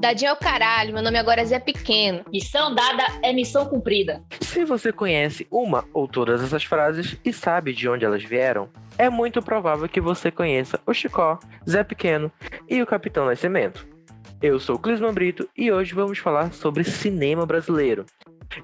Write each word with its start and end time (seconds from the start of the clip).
Dadinho 0.00 0.28
é 0.28 0.32
o 0.32 0.36
caralho, 0.36 0.94
meu 0.94 1.02
nome 1.02 1.18
agora 1.18 1.40
é 1.40 1.44
Zé 1.44 1.58
Pequeno. 1.58 2.24
Missão 2.32 2.72
dada 2.72 3.04
é 3.20 3.32
missão 3.32 3.66
cumprida. 3.66 4.22
Se 4.40 4.64
você 4.64 4.92
conhece 4.92 5.44
uma 5.50 5.84
ou 5.92 6.06
todas 6.06 6.40
essas 6.40 6.62
frases 6.62 7.16
e 7.24 7.32
sabe 7.32 7.72
de 7.72 7.88
onde 7.88 8.04
elas 8.04 8.22
vieram, 8.22 8.68
é 8.96 9.10
muito 9.10 9.42
provável 9.42 9.88
que 9.88 10.00
você 10.00 10.30
conheça 10.30 10.78
o 10.86 10.94
Chicó, 10.94 11.40
Zé 11.68 11.82
Pequeno 11.82 12.30
e 12.68 12.80
o 12.80 12.86
Capitão 12.86 13.26
Nascimento. 13.26 13.88
Eu 14.40 14.60
sou 14.60 14.76
o 14.76 14.78
Clisman 14.78 15.12
Brito 15.12 15.48
e 15.56 15.72
hoje 15.72 15.94
vamos 15.94 16.18
falar 16.18 16.52
sobre 16.52 16.84
cinema 16.84 17.44
brasileiro. 17.44 18.06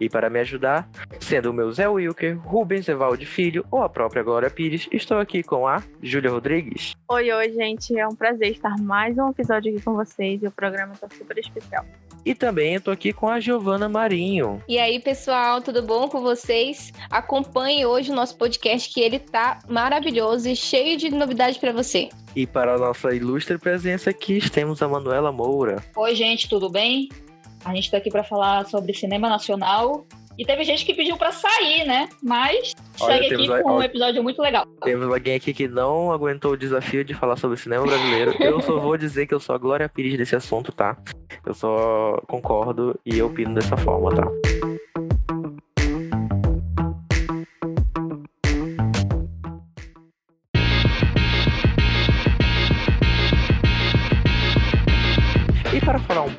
E 0.00 0.08
para 0.08 0.30
me 0.30 0.40
ajudar, 0.40 0.88
sendo 1.20 1.50
o 1.50 1.52
meu 1.52 1.70
Zé 1.72 1.88
Wilker, 1.88 2.38
Rubens 2.38 2.88
Evaldo 2.88 3.24
Filho 3.26 3.64
ou 3.70 3.82
a 3.82 3.88
própria 3.88 4.22
Glória 4.22 4.50
Pires, 4.50 4.88
estou 4.92 5.18
aqui 5.18 5.42
com 5.42 5.66
a 5.66 5.82
Júlia 6.02 6.30
Rodrigues. 6.30 6.94
Oi, 7.08 7.32
oi, 7.32 7.52
gente. 7.52 7.98
É 7.98 8.06
um 8.06 8.14
prazer 8.14 8.52
estar 8.52 8.76
mais 8.78 9.16
um 9.18 9.30
episódio 9.30 9.72
aqui 9.72 9.82
com 9.82 9.94
vocês 9.94 10.42
e 10.42 10.46
o 10.46 10.50
programa 10.50 10.94
está 10.94 11.08
super 11.08 11.38
especial. 11.38 11.84
E 12.24 12.34
também 12.34 12.74
estou 12.74 12.92
aqui 12.92 13.12
com 13.12 13.28
a 13.28 13.38
Giovana 13.38 13.88
Marinho. 13.88 14.62
E 14.66 14.78
aí, 14.78 14.98
pessoal, 14.98 15.60
tudo 15.60 15.82
bom 15.82 16.08
com 16.08 16.22
vocês? 16.22 16.90
Acompanhe 17.10 17.84
hoje 17.84 18.10
o 18.10 18.14
nosso 18.14 18.38
podcast 18.38 18.92
que 18.92 19.00
ele 19.00 19.18
tá 19.18 19.58
maravilhoso 19.68 20.48
e 20.48 20.56
cheio 20.56 20.96
de 20.96 21.10
novidades 21.10 21.58
para 21.58 21.72
você. 21.72 22.08
E 22.34 22.46
para 22.46 22.74
a 22.74 22.78
nossa 22.78 23.14
ilustre 23.14 23.58
presença 23.58 24.10
aqui, 24.10 24.40
temos 24.50 24.82
a 24.82 24.88
Manuela 24.88 25.30
Moura. 25.30 25.84
Oi, 25.94 26.14
gente, 26.14 26.48
tudo 26.48 26.70
bem? 26.70 27.08
A 27.64 27.74
gente 27.74 27.84
está 27.84 27.96
aqui 27.98 28.10
para 28.10 28.24
falar 28.24 28.66
sobre 28.66 28.92
cinema 28.94 29.28
nacional. 29.28 30.04
E 30.36 30.44
teve 30.44 30.64
gente 30.64 30.84
que 30.84 30.92
pediu 30.92 31.16
para 31.16 31.30
sair, 31.30 31.84
né? 31.86 32.08
Mas 32.20 32.72
Olha, 33.00 33.14
segue 33.22 33.26
aqui 33.34 33.46
temos- 33.46 33.62
com 33.62 33.72
um 33.76 33.82
episódio 33.82 34.20
muito 34.20 34.42
legal. 34.42 34.66
Temos 34.82 35.06
alguém 35.06 35.36
aqui 35.36 35.54
que 35.54 35.68
não 35.68 36.10
aguentou 36.10 36.52
o 36.54 36.56
desafio 36.56 37.04
de 37.04 37.14
falar 37.14 37.36
sobre 37.36 37.56
cinema 37.56 37.86
brasileiro. 37.86 38.34
Eu 38.42 38.60
só 38.60 38.80
vou 38.80 38.96
dizer 38.98 39.28
que 39.28 39.34
eu 39.34 39.38
sou 39.38 39.54
a 39.54 39.58
Glória 39.58 39.88
Pires 39.88 40.18
desse 40.18 40.34
assunto, 40.34 40.72
tá? 40.72 40.96
Eu 41.46 41.54
só 41.54 42.20
concordo 42.26 42.98
e 43.06 43.16
eu 43.16 43.26
opino 43.26 43.54
dessa 43.54 43.76
forma, 43.76 44.10
tá? 44.12 44.26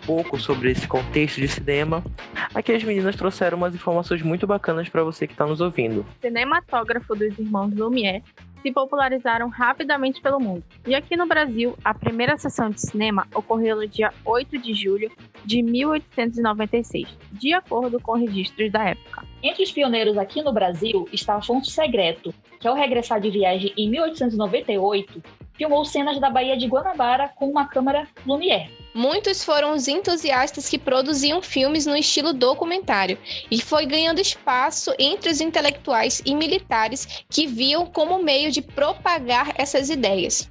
Pouco 0.06 0.39
sobre 0.39 0.72
esse 0.72 0.88
contexto 0.88 1.42
de 1.42 1.48
cinema, 1.48 2.03
aqui 2.53 2.72
as 2.72 2.84
meninas 2.84 3.16
trouxeram 3.16 3.58
umas 3.58 3.73
informações 3.73 4.22
muito 4.22 4.45
bacanas 4.45 4.88
para 4.89 5.03
você 5.03 5.28
que 5.28 5.34
está 5.34 5.45
nos 5.45 5.61
ouvindo. 5.61 6.06
Cinematógrafo 6.22 7.16
dos 7.16 7.38
irmãos 7.38 7.73
Lumière 7.73 8.23
se 8.66 8.72
popularizaram 8.72 9.48
rapidamente 9.48 10.20
pelo 10.20 10.39
mundo. 10.39 10.64
E 10.88 10.95
aqui 10.95 11.16
no 11.16 11.28
Brasil, 11.28 11.78
a 11.83 11.94
primeira 11.94 12.36
sessão 12.36 12.72
de 12.72 12.81
cinema 12.81 13.28
ocorreu 13.33 13.76
no 13.76 13.88
dia 13.88 14.11
8 14.26 14.58
de 14.58 14.73
julho 14.73 15.11
de 15.45 15.61
1896, 15.61 17.16
de 17.31 17.53
acordo 17.53 18.00
com 18.00 18.14
registros 18.14 18.72
da 18.72 18.83
época. 18.89 19.23
Entre 19.44 19.61
os 19.61 19.72
pioneiros 19.72 20.17
aqui 20.17 20.42
no 20.42 20.52
Brasil 20.52 21.08
está 21.14 21.36
Afonso 21.36 21.70
Segreto, 21.70 22.33
que 22.59 22.67
ao 22.67 22.73
regressar 22.73 23.22
de 23.22 23.30
viagem 23.30 23.72
em 23.78 23.88
1898, 23.88 25.22
filmou 25.53 25.86
cenas 25.86 26.20
da 26.20 26.31
Baía 26.31 26.58
de 26.58 26.66
Guanabara 26.66 27.30
com 27.36 27.48
uma 27.48 27.67
câmera 27.67 28.08
Lumière. 28.26 28.84
Muitos 28.95 29.43
foram 29.43 29.73
os 29.73 29.89
entusiastas 29.89 30.69
que 30.69 30.79
produziam 30.79 31.41
filmes 31.41 31.85
no 31.85 31.97
estilo 31.97 32.31
documentário 32.31 33.17
e 33.52 33.61
foi 33.61 33.85
ganhando 33.85 34.21
espaço 34.21 34.95
entre 34.97 35.29
os 35.29 35.41
intelectuais 35.41 36.21
e 36.25 36.33
militares 36.33 37.05
que 37.29 37.45
viam 37.45 37.85
como 37.85 38.23
meio 38.23 38.49
de 38.53 38.61
propagar 38.61 39.52
essas 39.57 39.89
ideias. 39.89 40.49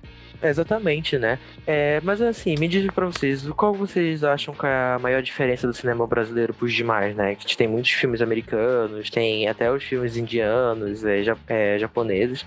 Exatamente, 0.49 1.19
né? 1.19 1.39
É, 1.67 2.01
mas 2.03 2.21
assim, 2.21 2.55
me 2.59 2.69
diz 2.69 2.87
pra 2.93 3.07
vocês, 3.07 3.49
qual 3.51 3.73
vocês 3.75 4.23
acham 4.23 4.55
que 4.55 4.67
é 4.67 4.95
a 4.95 4.99
maior 5.01 5.23
diferença 5.23 5.67
do 5.67 5.73
cinema 5.73 6.07
brasileiro 6.07 6.53
pros 6.53 6.73
demais, 6.73 7.17
né? 7.17 7.35
Que 7.35 7.57
tem 7.57 7.67
muitos 7.67 7.91
filmes 7.93 8.21
americanos, 8.21 9.09
tem 9.11 9.49
até 9.49 9.71
os 9.73 9.83
filmes 9.83 10.17
indianos, 10.17 11.05
é, 11.05 11.23
é, 11.49 11.79
japoneses. 11.79 12.47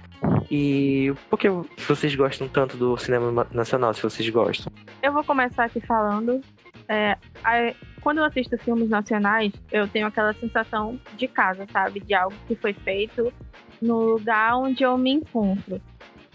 E 0.50 1.14
por 1.30 1.38
que 1.40 1.50
vocês 1.88 2.16
gostam 2.16 2.48
tanto 2.48 2.78
do 2.78 2.96
cinema 2.98 3.32
ma- 3.32 3.48
nacional, 3.52 3.94
se 3.94 4.02
vocês 4.04 4.30
gostam? 4.30 4.72
Eu 5.02 5.12
vou 5.12 5.24
começar 5.24 5.66
aqui 5.66 5.82
falando. 5.82 6.40
é, 6.90 7.18
a- 7.44 7.74
quando 8.02 8.20
eu 8.20 8.24
assisto 8.24 8.58
filmes 8.60 8.88
nacionais, 8.90 9.52
eu 9.72 9.88
tenho 9.90 10.08
aquela 10.08 10.32
sensação 10.34 10.98
de 11.18 11.28
casa, 11.28 11.66
sabe? 11.74 12.00
De 12.00 12.14
algo 12.14 12.34
que 12.48 12.56
foi 12.56 12.72
feito 12.72 13.34
no 13.82 14.00
lugar 14.12 14.56
onde 14.58 14.84
eu 14.84 14.98
me 14.98 15.12
encontro. 15.12 15.82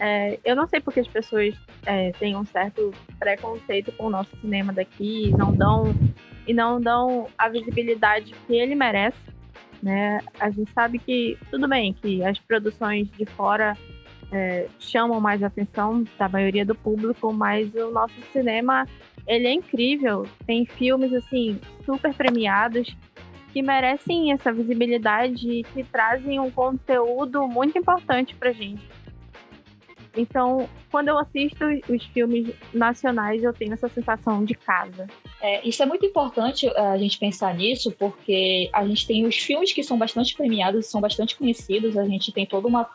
É, 0.04 0.36
eu 0.44 0.56
não 0.56 0.66
sei 0.66 0.80
porque 0.80 0.98
as 0.98 1.06
pessoas 1.06 1.54
é, 1.86 2.10
têm 2.18 2.34
um 2.34 2.44
certo 2.44 2.92
preconceito 3.20 3.92
com 3.92 4.06
o 4.06 4.10
nosso 4.10 4.36
cinema 4.40 4.72
daqui 4.72 5.30
não 5.38 5.54
dão, 5.54 5.94
e 6.44 6.52
não 6.52 6.80
dão 6.80 7.28
a 7.38 7.48
visibilidade 7.48 8.34
que 8.44 8.52
ele 8.52 8.74
merece. 8.74 9.30
Né? 9.80 10.18
A 10.40 10.50
gente 10.50 10.72
sabe 10.72 10.98
que, 10.98 11.38
tudo 11.52 11.68
bem, 11.68 11.92
que 11.92 12.24
as 12.24 12.36
produções 12.40 13.08
de 13.12 13.24
fora 13.26 13.78
é, 14.32 14.66
chamam 14.80 15.20
mais 15.20 15.40
atenção 15.40 16.04
da 16.18 16.28
maioria 16.28 16.66
do 16.66 16.74
público, 16.74 17.32
mas 17.32 17.72
o 17.72 17.92
nosso 17.92 18.20
cinema 18.32 18.88
ele 19.24 19.46
é 19.46 19.52
incrível. 19.52 20.26
Tem 20.44 20.66
filmes 20.66 21.12
assim 21.12 21.60
super 21.84 22.12
premiados 22.12 22.92
que 23.52 23.62
merecem 23.62 24.32
essa 24.32 24.52
visibilidade 24.52 25.48
e 25.48 25.62
que 25.62 25.84
trazem 25.84 26.40
um 26.40 26.50
conteúdo 26.50 27.46
muito 27.46 27.78
importante 27.78 28.34
pra 28.34 28.50
gente. 28.50 28.82
Então, 30.16 30.68
quando 30.90 31.08
eu 31.08 31.18
assisto 31.18 31.64
os 31.88 32.04
filmes 32.06 32.54
nacionais, 32.72 33.42
eu 33.42 33.52
tenho 33.52 33.72
essa 33.72 33.88
sensação 33.88 34.44
de 34.44 34.54
casa. 34.54 35.06
É, 35.40 35.66
isso 35.66 35.82
é 35.82 35.86
muito 35.86 36.04
importante 36.04 36.66
eh, 36.66 36.80
a 36.80 36.98
gente 36.98 37.18
pensar 37.18 37.54
nisso, 37.54 37.90
porque 37.98 38.68
a 38.72 38.86
gente 38.86 39.06
tem 39.06 39.26
os 39.26 39.36
filmes 39.36 39.72
que 39.72 39.82
são 39.82 39.98
bastante 39.98 40.36
premiados, 40.36 40.86
são 40.86 41.00
bastante 41.00 41.36
conhecidos, 41.36 41.96
a 41.96 42.04
gente 42.04 42.30
tem 42.32 42.46
toda 42.46 42.68
uma. 42.68 42.88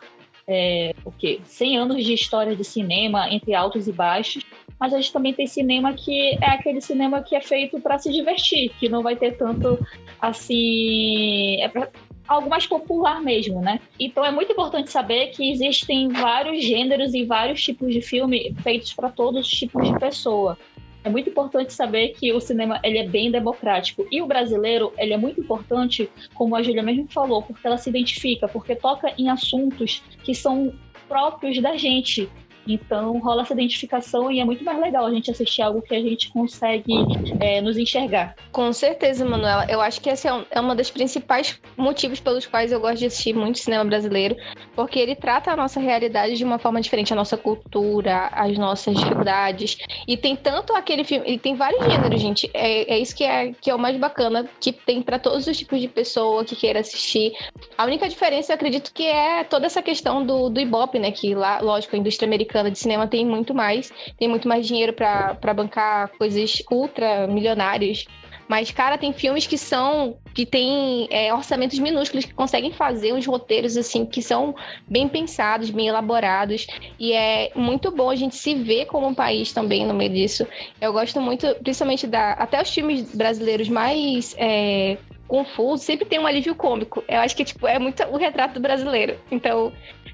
É, 0.50 0.94
o 1.04 1.12
quê? 1.12 1.40
100 1.44 1.76
anos 1.76 2.04
de 2.04 2.14
história 2.14 2.56
de 2.56 2.64
cinema, 2.64 3.28
entre 3.30 3.54
altos 3.54 3.86
e 3.86 3.92
baixos, 3.92 4.46
mas 4.80 4.94
a 4.94 4.96
gente 4.96 5.12
também 5.12 5.34
tem 5.34 5.46
cinema 5.46 5.92
que 5.92 6.38
é 6.40 6.50
aquele 6.50 6.80
cinema 6.80 7.22
que 7.22 7.36
é 7.36 7.40
feito 7.40 7.78
para 7.80 7.98
se 7.98 8.10
divertir, 8.10 8.70
que 8.78 8.88
não 8.88 9.02
vai 9.02 9.14
ter 9.14 9.32
tanto 9.36 9.78
assim. 10.20 11.60
É 11.60 11.68
pra, 11.68 11.90
algo 12.28 12.48
mais 12.48 12.66
popular 12.66 13.22
mesmo, 13.22 13.60
né? 13.60 13.80
Então 13.98 14.24
é 14.24 14.30
muito 14.30 14.52
importante 14.52 14.90
saber 14.90 15.28
que 15.28 15.50
existem 15.50 16.08
vários 16.08 16.62
gêneros 16.62 17.14
e 17.14 17.24
vários 17.24 17.62
tipos 17.64 17.92
de 17.92 18.02
filme 18.02 18.54
feitos 18.62 18.92
para 18.92 19.08
todos 19.08 19.46
os 19.46 19.50
tipos 19.50 19.88
de 19.88 19.98
pessoa. 19.98 20.58
É 21.02 21.08
muito 21.08 21.30
importante 21.30 21.72
saber 21.72 22.08
que 22.10 22.32
o 22.32 22.40
cinema 22.40 22.78
ele 22.84 22.98
é 22.98 23.08
bem 23.08 23.30
democrático 23.30 24.06
e 24.12 24.20
o 24.20 24.26
brasileiro 24.26 24.92
ele 24.98 25.14
é 25.14 25.16
muito 25.16 25.40
importante, 25.40 26.10
como 26.34 26.54
a 26.54 26.62
Júlia 26.62 26.82
mesmo 26.82 27.06
falou, 27.08 27.40
porque 27.40 27.66
ela 27.66 27.78
se 27.78 27.88
identifica, 27.88 28.46
porque 28.46 28.76
toca 28.76 29.14
em 29.16 29.30
assuntos 29.30 30.02
que 30.22 30.34
são 30.34 30.74
próprios 31.08 31.62
da 31.62 31.76
gente. 31.76 32.28
Então 32.68 33.18
rola 33.18 33.42
essa 33.42 33.54
identificação 33.54 34.30
e 34.30 34.40
é 34.40 34.44
muito 34.44 34.64
mais 34.64 34.78
legal 34.78 35.06
a 35.06 35.10
gente 35.10 35.30
assistir 35.30 35.62
algo 35.62 35.82
que 35.82 35.94
a 35.94 36.00
gente 36.00 36.30
consegue 36.30 36.92
é, 37.40 37.60
nos 37.60 37.76
enxergar. 37.76 38.34
Com 38.52 38.72
certeza, 38.72 39.24
Manuela. 39.24 39.66
Eu 39.68 39.80
acho 39.80 40.00
que 40.00 40.10
esse 40.10 40.28
é 40.28 40.32
um, 40.32 40.44
é 40.50 40.60
uma 40.60 40.74
das 40.74 40.90
principais 40.90 41.60
motivos 41.76 42.20
pelos 42.20 42.46
quais 42.46 42.72
eu 42.72 42.80
gosto 42.80 42.98
de 42.98 43.06
assistir 43.06 43.34
muito 43.34 43.58
cinema 43.58 43.84
brasileiro, 43.84 44.36
porque 44.74 44.98
ele 44.98 45.14
trata 45.14 45.50
a 45.50 45.56
nossa 45.56 45.80
realidade 45.80 46.36
de 46.36 46.44
uma 46.44 46.58
forma 46.58 46.80
diferente, 46.80 47.12
a 47.12 47.16
nossa 47.16 47.36
cultura, 47.36 48.28
as 48.32 48.56
nossas 48.58 48.96
dificuldades. 48.96 49.78
E 50.06 50.16
tem 50.16 50.36
tanto 50.36 50.74
aquele 50.74 51.04
filme, 51.04 51.30
e 51.30 51.38
tem 51.38 51.54
vários 51.54 51.84
gêneros, 51.84 52.20
gente. 52.20 52.50
É, 52.52 52.94
é 52.94 52.98
isso 52.98 53.14
que 53.14 53.24
é, 53.24 53.52
que 53.60 53.70
é 53.70 53.74
o 53.74 53.78
mais 53.78 53.96
bacana, 53.96 54.48
que 54.60 54.72
tem 54.72 55.02
para 55.02 55.18
todos 55.18 55.46
os 55.46 55.56
tipos 55.56 55.80
de 55.80 55.88
pessoa 55.88 56.44
que 56.44 56.56
queira 56.56 56.80
assistir. 56.80 57.32
A 57.76 57.84
única 57.84 58.08
diferença, 58.08 58.52
eu 58.52 58.54
acredito, 58.54 58.92
que 58.92 59.04
é 59.04 59.44
toda 59.44 59.66
essa 59.66 59.82
questão 59.82 60.24
do, 60.24 60.48
do 60.48 60.60
Ibope, 60.60 60.98
né? 60.98 61.10
Que 61.10 61.34
lá, 61.34 61.60
lógico, 61.60 61.96
a 61.96 61.98
indústria 61.98 62.26
americana 62.26 62.57
de 62.64 62.78
cinema 62.78 63.06
tem 63.06 63.24
muito 63.24 63.54
mais, 63.54 63.90
tem 64.18 64.28
muito 64.28 64.48
mais 64.48 64.66
dinheiro 64.66 64.92
para 64.92 65.54
bancar 65.54 66.08
coisas 66.18 66.62
ultra 66.70 67.26
milionárias. 67.26 68.06
Mas, 68.48 68.70
cara, 68.70 68.96
tem 68.96 69.12
filmes 69.12 69.46
que 69.46 69.58
são. 69.58 70.16
que 70.32 70.46
tem 70.46 71.06
é, 71.10 71.32
orçamentos 71.34 71.78
minúsculos 71.78 72.24
que 72.24 72.32
conseguem 72.32 72.72
fazer 72.72 73.12
uns 73.12 73.26
roteiros, 73.26 73.76
assim, 73.76 74.06
que 74.06 74.22
são 74.22 74.54
bem 74.88 75.06
pensados, 75.06 75.68
bem 75.68 75.88
elaborados. 75.88 76.66
E 76.98 77.12
é 77.12 77.52
muito 77.54 77.90
bom 77.90 78.08
a 78.08 78.16
gente 78.16 78.34
se 78.34 78.54
ver 78.54 78.86
como 78.86 79.06
um 79.06 79.14
país 79.14 79.52
também 79.52 79.86
no 79.86 79.92
meio 79.92 80.10
disso. 80.10 80.46
Eu 80.80 80.94
gosto 80.94 81.20
muito, 81.20 81.46
principalmente 81.56 82.06
da. 82.06 82.32
Até 82.32 82.60
os 82.62 82.70
filmes 82.70 83.14
brasileiros 83.14 83.68
mais. 83.68 84.34
É, 84.38 84.96
confusos, 85.28 85.84
sempre 85.84 86.06
tem 86.06 86.18
um 86.18 86.26
alívio 86.26 86.54
cômico. 86.54 87.04
Eu 87.06 87.20
acho 87.20 87.36
que, 87.36 87.44
tipo, 87.44 87.68
é 87.68 87.78
muito 87.78 88.02
o 88.04 88.16
retrato 88.16 88.54
do 88.54 88.60
brasileiro. 88.60 89.16
Então, 89.30 89.72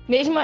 mesmo, 0.08 0.34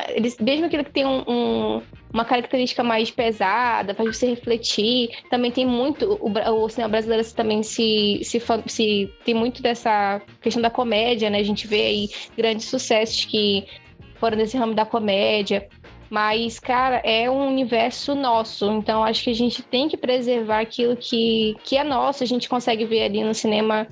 mesmo 0.41 0.67
aquilo 0.67 0.85
que 0.85 0.93
tem 0.93 1.05
um, 1.05 1.23
um, 1.29 1.83
uma 2.13 2.25
característica 2.25 2.83
mais 2.83 3.11
pesada, 3.11 3.95
faz 3.95 4.17
você 4.17 4.29
refletir. 4.29 5.11
Também 5.29 5.51
tem 5.51 5.67
muito. 5.67 6.19
O, 6.21 6.65
o 6.65 6.69
cinema 6.69 6.93
brasileiro 6.93 7.29
também 7.35 7.63
se, 7.63 8.21
se, 8.23 8.41
se. 8.67 9.13
Tem 9.25 9.35
muito 9.35 9.61
dessa 9.61 10.23
questão 10.41 10.63
da 10.63 10.71
comédia, 10.71 11.29
né? 11.29 11.39
A 11.39 11.45
gente 11.45 11.67
vê 11.67 11.83
aí 11.83 12.09
grandes 12.37 12.67
sucessos 12.67 13.25
que 13.25 13.67
foram 14.15 14.39
nesse 14.39 14.57
ramo 14.57 14.75
da 14.75 14.87
comédia. 14.87 15.69
Mas, 16.09 16.59
cara, 16.59 16.97
é 17.05 17.31
um 17.31 17.47
universo 17.47 18.17
nosso. 18.17 18.69
Então, 18.73 19.05
acho 19.05 19.25
que 19.25 19.31
a 19.31 19.35
gente 19.35 19.63
tem 19.63 19.89
que 19.89 19.97
preservar 19.97 20.61
aquilo 20.61 20.97
que, 20.97 21.55
que 21.63 21.77
é 21.77 21.85
nosso. 21.85 22.25
A 22.25 22.27
gente 22.27 22.49
consegue 22.49 22.85
ver 22.85 23.05
ali 23.05 23.23
no 23.23 23.33
cinema 23.33 23.87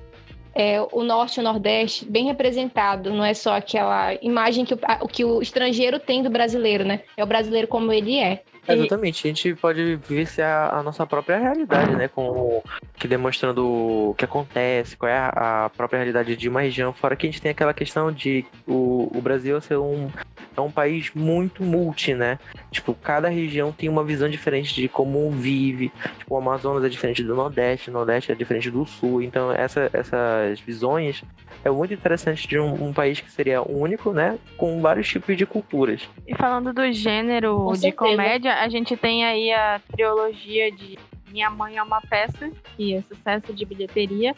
é, 0.59 0.85
o 0.91 1.05
norte 1.05 1.37
e 1.37 1.41
o 1.41 1.45
nordeste 1.45 2.05
bem 2.05 2.25
representado. 2.25 3.13
Não 3.13 3.25
é 3.25 3.33
só 3.33 3.55
aquela 3.55 4.15
imagem 4.15 4.65
que 4.65 4.75
o, 4.75 5.09
que 5.09 5.25
o 5.25 5.41
estrangeiro 5.41 6.01
tem 6.01 6.21
do 6.21 6.29
brasileiro, 6.29 6.85
né? 6.85 7.03
É 7.17 7.23
o 7.23 7.27
brasileiro 7.27 7.69
como 7.69 7.93
ele 7.93 8.19
é. 8.19 8.43
Exatamente, 8.75 9.27
a 9.27 9.29
gente 9.29 9.55
pode 9.55 9.97
viver 9.97 10.43
a, 10.43 10.79
a 10.79 10.83
nossa 10.83 11.07
própria 11.07 11.39
realidade, 11.39 11.95
né? 11.95 12.09
Com 12.09 12.63
que 12.97 13.09
demonstrando 13.09 13.65
o 13.67 14.15
que 14.15 14.25
acontece, 14.25 14.97
qual 14.97 15.11
é 15.11 15.17
a, 15.17 15.65
a, 15.65 15.71
própria 15.71 15.99
realidade 15.99 16.37
de 16.37 16.49
uma 16.49 16.61
região, 16.61 16.93
fora 16.93 17.17
que 17.17 17.27
a 17.27 17.31
gente 17.31 17.41
tem 17.41 17.51
aquela 17.51 17.73
questão 17.73 18.13
de 18.13 18.45
o, 18.67 19.11
o 19.17 19.21
Brasil 19.23 19.61
ser 19.61 19.79
um, 19.79 20.09
é 20.57 20.61
um 20.61 20.71
país 20.71 21.11
muito 21.15 21.63
multi, 21.63 22.15
né? 22.15 22.39
Tipo, 22.71 22.95
cada 22.95 23.29
região 23.29 23.73
tem 23.73 23.89
uma 23.89 24.05
visão 24.05 24.29
diferente 24.29 24.75
de 24.75 24.89
como 24.89 25.31
vive. 25.31 25.93
Tipo, 26.19 26.35
o 26.35 26.39
Amazonas 26.39 26.85
é 26.85 26.89
diferente 26.89 27.23
do 27.23 27.35
Nordeste, 27.35 27.91
o 27.91 27.93
Nordeste 27.93 28.33
é 28.33 28.35
diferente 28.35 28.71
do 28.71 28.85
Sul. 28.85 29.23
Então, 29.23 29.53
essa, 29.53 29.89
essas 29.93 30.61
visões 30.61 31.23
é 31.65 31.71
muito 31.71 31.93
interessante 31.93 32.47
de 32.47 32.59
um, 32.59 32.89
um, 32.89 32.93
país 32.93 33.21
que 33.21 33.31
seria 33.31 33.63
único, 33.63 34.13
né? 34.13 34.39
Com 34.57 34.81
vários 34.81 35.09
tipos 35.09 35.37
de 35.37 35.45
culturas. 35.45 36.09
E 36.27 36.35
falando 36.35 36.73
do 36.73 36.93
gênero 36.93 37.57
Com 37.57 37.73
de 37.73 37.81
certeza. 37.81 37.97
comédia, 37.97 38.55
a 38.55 38.69
gente 38.69 38.97
tem 38.97 39.25
aí 39.25 39.53
a 39.53 39.81
trilogia 39.91 40.71
de 40.71 40.99
Minha 41.31 41.51
Mãe 41.51 41.77
é 41.77 41.83
uma 41.83 42.01
Peça, 42.01 42.51
que 42.77 42.95
é 42.95 43.03
sucesso 43.03 43.53
de 43.53 43.65
bilheteria. 43.65 44.35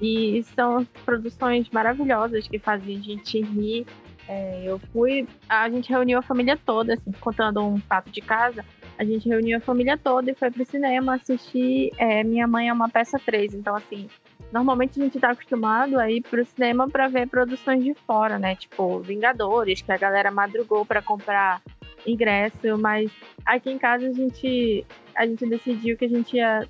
E 0.00 0.42
são 0.54 0.84
produções 1.04 1.68
maravilhosas 1.70 2.48
que 2.48 2.58
fazem 2.58 2.96
a 2.96 3.00
gente 3.00 3.40
rir. 3.40 3.86
É, 4.28 4.62
eu 4.64 4.78
fui. 4.92 5.26
A 5.48 5.68
gente 5.68 5.90
reuniu 5.90 6.18
a 6.18 6.22
família 6.22 6.56
toda, 6.56 6.94
assim, 6.94 7.12
contando 7.20 7.60
um 7.60 7.78
fato 7.78 8.10
de 8.10 8.20
casa. 8.20 8.64
A 8.98 9.04
gente 9.04 9.28
reuniu 9.28 9.58
a 9.58 9.60
família 9.60 9.96
toda 9.96 10.30
e 10.30 10.34
foi 10.34 10.50
pro 10.50 10.64
cinema 10.64 11.14
assistir 11.14 11.92
é, 11.98 12.22
Minha 12.24 12.46
Mãe 12.46 12.68
é 12.68 12.72
uma 12.72 12.88
Peça 12.88 13.18
3. 13.18 13.54
Então, 13.54 13.74
assim, 13.76 14.08
Normalmente 14.52 15.00
a 15.00 15.04
gente 15.04 15.18
tá 15.18 15.30
acostumado 15.30 15.98
a 15.98 16.10
ir 16.10 16.20
pro 16.22 16.44
cinema 16.44 16.88
para 16.88 17.08
ver 17.08 17.26
produções 17.26 17.82
de 17.82 17.94
fora, 17.94 18.38
né? 18.38 18.54
Tipo, 18.54 19.00
Vingadores, 19.00 19.80
que 19.80 19.90
a 19.90 19.96
galera 19.96 20.30
madrugou 20.30 20.84
para 20.84 21.00
comprar 21.00 21.62
ingresso, 22.06 22.76
mas 22.78 23.10
aqui 23.46 23.70
em 23.70 23.78
casa 23.78 24.08
a 24.08 24.12
gente, 24.12 24.84
a 25.14 25.26
gente 25.26 25.46
decidiu 25.46 25.96
que 25.96 26.04
a 26.04 26.08
gente 26.08 26.36
ia 26.36 26.68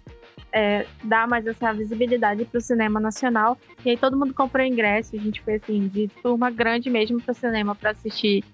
é, 0.52 0.86
dar 1.02 1.26
mais 1.26 1.46
essa 1.46 1.72
visibilidade 1.72 2.44
pro 2.44 2.60
cinema 2.60 3.00
nacional. 3.00 3.58
E 3.84 3.90
aí 3.90 3.96
todo 3.96 4.18
mundo 4.18 4.34
comprou 4.34 4.64
ingresso, 4.64 5.16
a 5.16 5.18
gente 5.18 5.40
foi 5.40 5.54
assim, 5.54 5.88
de 5.88 6.08
turma 6.22 6.50
grande 6.50 6.88
mesmo 6.88 7.20
pro 7.20 7.34
cinema 7.34 7.74
para 7.74 7.90
assistir 7.90 8.44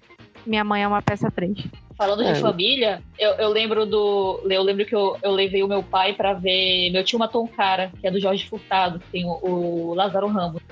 Minha 0.47 0.65
Mãe 0.65 0.85
é 0.85 0.89
uma 0.89 1.03
peça 1.03 1.31
frente. 1.31 1.71
Falando 1.99 2.23
é. 2.23 2.33
de 2.33 2.41
família, 2.41 3.03
eu, 3.19 3.33
eu, 3.33 3.49
lembro 3.49 3.85
do. 3.85 4.41
Eu 4.49 4.63
lembro 4.63 4.87
que 4.87 4.95
eu, 4.95 5.19
eu 5.21 5.33
levei 5.33 5.65
o 5.65 5.69
meu 5.69 5.83
pai 5.83 6.13
para 6.13 6.33
ver 6.33 6.91
Meu 6.91 7.03
Tio 7.03 7.19
Matou 7.19 7.43
um 7.43 7.49
Cara, 7.49 7.91
que 8.01 8.07
é 8.07 8.11
do 8.11 8.21
Jorge 8.21 8.49
Furtado, 8.49 9.01
que 9.01 9.11
tem 9.11 9.27
o, 9.27 9.41
o 9.43 9.95
Lázaro 9.95 10.29
Ramos. 10.29 10.63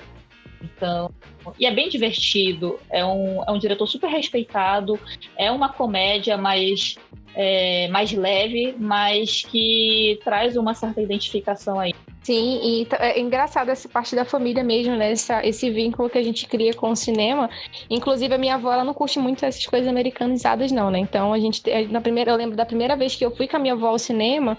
Então, 0.61 1.11
e 1.59 1.65
é 1.65 1.71
bem 1.71 1.89
divertido. 1.89 2.79
É 2.89 3.05
um, 3.05 3.43
é 3.43 3.51
um 3.51 3.59
diretor 3.59 3.87
super 3.87 4.09
respeitado. 4.09 4.99
É 5.37 5.51
uma 5.51 5.69
comédia 5.69 6.37
mais, 6.37 6.95
é, 7.35 7.87
mais 7.89 8.11
leve, 8.11 8.75
mas 8.77 9.43
que 9.43 10.19
traz 10.23 10.57
uma 10.57 10.73
certa 10.73 11.01
identificação 11.01 11.79
aí. 11.79 11.93
Sim, 12.23 12.59
e 12.61 12.87
é 12.99 13.19
engraçado 13.19 13.69
essa 13.69 13.87
parte 13.87 14.13
da 14.13 14.25
família 14.25 14.61
mesmo, 14.61 14.97
né? 14.97 15.11
Essa, 15.11 15.45
esse 15.45 15.69
vínculo 15.69 16.09
que 16.09 16.17
a 16.17 16.23
gente 16.23 16.45
cria 16.45 16.73
com 16.73 16.91
o 16.91 16.95
cinema. 16.95 17.49
Inclusive, 17.89 18.33
a 18.33 18.37
minha 18.37 18.55
avó, 18.55 18.73
ela 18.73 18.83
não 18.83 18.93
curte 18.93 19.17
muito 19.17 19.45
essas 19.45 19.65
coisas 19.65 19.87
americanizadas, 19.87 20.71
não, 20.71 20.91
né? 20.91 20.99
Então, 20.99 21.31
a 21.31 21.39
gente, 21.39 21.63
na 21.89 22.01
primeira, 22.01 22.31
eu 22.31 22.35
lembro 22.35 22.57
da 22.57 22.65
primeira 22.65 22.97
vez 22.97 23.15
que 23.15 23.25
eu 23.25 23.33
fui 23.33 23.47
com 23.47 23.55
a 23.55 23.59
minha 23.59 23.75
avó 23.75 23.87
ao 23.87 23.99
cinema, 23.99 24.57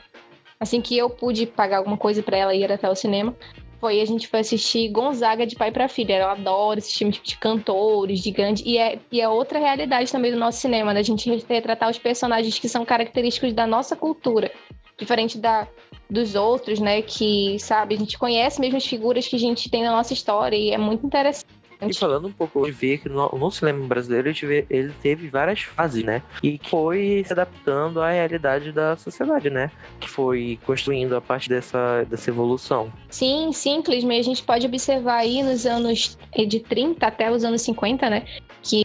assim 0.59 0.81
que 0.81 0.97
eu 0.97 1.11
pude 1.11 1.45
pagar 1.45 1.79
alguma 1.79 1.99
coisa 1.99 2.23
para 2.23 2.39
ela 2.39 2.55
ir 2.55 2.73
até 2.73 2.89
o 2.89 2.95
cinema, 2.95 3.37
foi 3.81 4.01
a 4.01 4.05
gente 4.05 4.29
foi 4.29 4.41
assistir 4.41 4.89
Gonzaga 4.89 5.47
de 5.47 5.57
pai 5.57 5.71
para 5.71 5.89
filha. 5.89 6.15
Ela 6.15 6.33
adora 6.33 6.79
esse 6.79 6.93
time 6.93 7.11
de 7.11 7.37
cantores, 7.37 8.21
de 8.21 8.31
grande. 8.31 8.63
E 8.67 8.79
é, 8.79 8.99
e 9.11 9.21
é 9.21 9.29
outra 9.29 9.59
realidade 9.59 10.11
também 10.11 10.31
do 10.31 10.39
nosso 10.39 10.61
cinema, 10.61 10.95
da 10.95 11.03
gente 11.03 11.31
retratar 11.49 11.91
os 11.91 11.99
personagens 11.99 12.59
que 12.59 12.69
são 12.69 12.85
característicos 12.85 13.53
da 13.53 13.67
nossa 13.67 13.97
cultura. 13.97 14.51
Diferente 14.97 15.39
da, 15.39 15.69
dos 16.11 16.35
outros, 16.35 16.81
né? 16.81 17.03
Que, 17.03 17.59
sabe, 17.59 17.95
a 17.95 17.99
gente 17.99 18.19
conhece 18.19 18.61
mesmo 18.61 18.77
as 18.77 18.87
figuras 18.87 19.27
que 19.27 19.37
a 19.37 19.39
gente 19.39 19.71
tem 19.71 19.83
na 19.83 19.93
nossa 19.93 20.13
história 20.13 20.57
e 20.57 20.71
é 20.71 20.79
muito 20.79 21.07
interessante. 21.07 21.58
E 21.81 21.95
falando 21.95 22.27
um 22.27 22.33
pouco 22.33 22.65
de 22.65 22.71
ver 22.73 22.99
que 22.99 23.09
no, 23.09 23.29
no 23.29 23.51
cinema 23.51 23.87
brasileiro 23.87 24.33
ele 24.69 24.93
teve 25.01 25.29
várias 25.29 25.61
fases, 25.61 26.03
né? 26.03 26.23
E 26.43 26.61
foi 26.65 27.23
se 27.27 27.33
adaptando 27.33 28.01
à 28.01 28.11
realidade 28.11 28.73
da 28.73 28.97
sociedade, 28.97 29.49
né? 29.49 29.71
Que 30.01 30.09
foi 30.09 30.59
construindo 30.67 31.15
a 31.15 31.21
parte 31.21 31.49
dessa, 31.49 32.05
dessa 32.05 32.31
evolução. 32.31 32.93
Sim, 33.09 33.53
sim, 33.53 33.81
Clisme. 33.83 34.19
A 34.19 34.23
gente 34.23 34.43
pode 34.43 34.67
observar 34.67 35.19
aí 35.19 35.43
nos 35.43 35.67
anos 35.67 36.19
de 36.37 36.61
30 36.61 37.07
até 37.07 37.31
os 37.31 37.45
anos 37.45 37.63
50, 37.63 38.11
né? 38.11 38.27
Que 38.63 38.85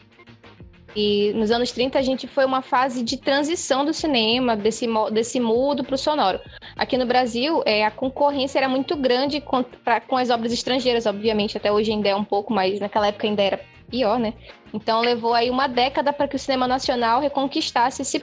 e 0.96 1.34
nos 1.34 1.52
anos 1.52 1.72
30 1.72 1.98
a 1.98 2.02
gente 2.02 2.28
foi 2.28 2.46
uma 2.46 2.62
fase 2.62 3.04
de 3.04 3.18
transição 3.18 3.84
do 3.84 3.94
cinema, 3.94 4.56
desse, 4.56 4.88
desse 5.12 5.40
mudo 5.40 5.84
para 5.84 5.96
o 5.96 5.98
sonoro. 5.98 6.40
Aqui 6.76 6.98
no 6.98 7.06
Brasil, 7.06 7.62
é, 7.66 7.86
a 7.86 7.92
concorrência 7.92 8.60
era 8.60 8.70
muito 8.70 8.96
grande 8.96 9.42
com, 9.42 9.64
pra, 9.64 10.00
com 10.00 10.18
as 10.18 10.30
obras 10.30 10.52
estrangeiras, 10.52 11.06
obviamente, 11.06 11.58
até 11.58 11.72
hoje 11.72 11.92
ainda 11.92 12.10
é 12.10 12.16
um 12.16 12.24
pouco, 12.24 12.54
mas 12.54 12.80
naquela 12.80 13.08
época 13.08 13.28
ainda 13.28 13.42
era 13.42 13.60
pior, 13.90 14.20
né? 14.20 14.34
Então 14.74 15.02
levou 15.02 15.34
aí 15.34 15.50
uma 15.50 15.68
década 15.68 16.12
para 16.12 16.28
que 16.28 16.36
o 16.36 16.40
cinema 16.40 16.68
nacional 16.68 17.22
reconquistasse 17.22 18.02
esse 18.02 18.20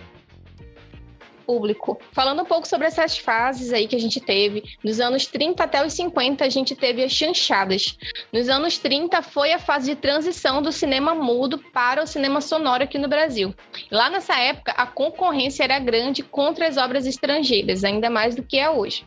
público. 1.51 1.99
Falando 2.13 2.43
um 2.43 2.45
pouco 2.45 2.69
sobre 2.69 2.87
essas 2.87 3.19
fases 3.19 3.73
aí 3.73 3.89
que 3.89 3.97
a 3.97 3.99
gente 3.99 4.21
teve, 4.21 4.63
dos 4.85 5.01
anos 5.01 5.27
30 5.27 5.65
até 5.65 5.85
os 5.85 5.93
50 5.95 6.45
a 6.45 6.49
gente 6.49 6.77
teve 6.77 7.03
as 7.03 7.11
chanchadas. 7.11 7.99
Nos 8.33 8.49
anos 8.49 8.79
30 8.79 9.21
foi 9.21 9.53
a 9.53 9.59
fase 9.59 9.91
de 9.93 10.01
transição 10.01 10.63
do 10.63 10.71
cinema 10.71 11.13
mudo 11.13 11.59
para 11.59 12.05
o 12.05 12.07
cinema 12.07 12.41
sonoro 12.41 12.85
aqui 12.85 12.99
no 12.99 13.09
Brasil. 13.09 13.53
Lá 13.91 14.09
nessa 14.09 14.39
época 14.39 14.71
a 14.77 14.87
concorrência 14.87 15.65
era 15.65 15.81
grande 15.81 16.23
contra 16.23 16.69
as 16.69 16.77
obras 16.77 17.05
estrangeiras, 17.05 17.83
ainda 17.83 18.09
mais 18.09 18.37
do 18.37 18.45
que 18.45 18.57
é 18.57 18.71
hoje. 18.71 19.05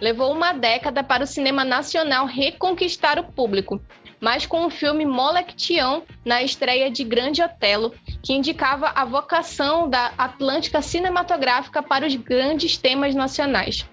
Levou 0.00 0.32
uma 0.32 0.54
década 0.54 1.04
para 1.04 1.24
o 1.24 1.26
cinema 1.26 1.62
nacional 1.62 2.24
reconquistar 2.24 3.18
o 3.18 3.24
público, 3.24 3.78
mas 4.22 4.46
com 4.46 4.64
o 4.64 4.70
filme 4.70 5.04
Molectião 5.04 6.04
na 6.24 6.44
estreia 6.44 6.88
de 6.88 7.02
Grande 7.02 7.42
Otelo, 7.42 7.92
que 8.22 8.32
indicava 8.32 8.92
a 8.94 9.04
vocação 9.04 9.90
da 9.90 10.12
Atlântica 10.16 10.80
cinematográfica 10.80 11.82
para 11.82 12.06
os 12.06 12.14
grandes 12.14 12.76
temas 12.76 13.16
nacionais. 13.16 13.84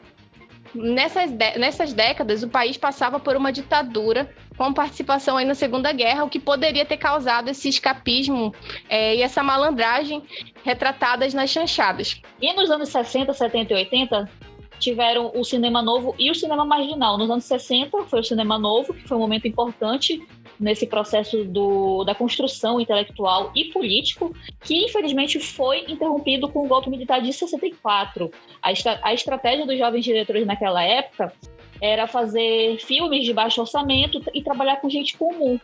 Nessas, 0.75 1.31
nessas 1.57 1.93
décadas, 1.93 2.43
o 2.43 2.47
país 2.47 2.77
passava 2.77 3.19
por 3.19 3.35
uma 3.35 3.51
ditadura 3.51 4.29
com 4.55 4.71
participação 4.71 5.35
aí 5.35 5.45
na 5.45 5.55
Segunda 5.55 5.91
Guerra, 5.91 6.25
o 6.25 6.29
que 6.29 6.39
poderia 6.39 6.85
ter 6.85 6.97
causado 6.97 7.49
esse 7.49 7.67
escapismo 7.67 8.53
é, 8.87 9.15
e 9.15 9.23
essa 9.23 9.41
malandragem 9.41 10.21
retratadas 10.63 11.33
nas 11.33 11.49
chanchadas. 11.49 12.21
E 12.39 12.53
nos 12.53 12.69
anos 12.69 12.89
60, 12.89 13.33
70 13.33 13.73
e 13.73 13.75
80, 13.77 14.29
tiveram 14.79 15.31
o 15.35 15.43
cinema 15.43 15.81
novo 15.81 16.15
e 16.17 16.31
o 16.31 16.35
cinema 16.35 16.65
marginal. 16.65 17.17
Nos 17.17 17.29
anos 17.29 17.45
60 17.45 18.05
foi 18.05 18.19
o 18.19 18.23
cinema 18.23 18.57
novo, 18.57 18.93
que 18.93 19.07
foi 19.07 19.17
um 19.17 19.19
momento 19.19 19.47
importante 19.47 20.25
nesse 20.59 20.85
processo 20.87 21.45
do, 21.45 22.03
da 22.03 22.13
construção 22.13 22.79
intelectual 22.79 23.51
e 23.55 23.65
político, 23.65 24.33
que 24.61 24.85
infelizmente 24.85 25.39
foi 25.39 25.85
interrompido 25.87 26.49
com 26.49 26.65
o 26.65 26.67
golpe 26.67 26.89
militar 26.89 27.21
de 27.21 27.31
64. 27.31 28.31
A, 28.61 28.71
estra 28.71 28.99
a 29.03 29.13
estratégia 29.13 29.65
dos 29.65 29.77
jovens 29.77 30.03
diretores 30.03 30.45
naquela 30.45 30.83
época 30.83 31.31
era 31.81 32.07
fazer 32.07 32.77
filmes 32.79 33.23
de 33.23 33.33
baixo 33.33 33.61
orçamento 33.61 34.21
e 34.33 34.41
trabalhar 34.41 34.77
com 34.77 34.89
gente 34.89 35.17
comum 35.17 35.59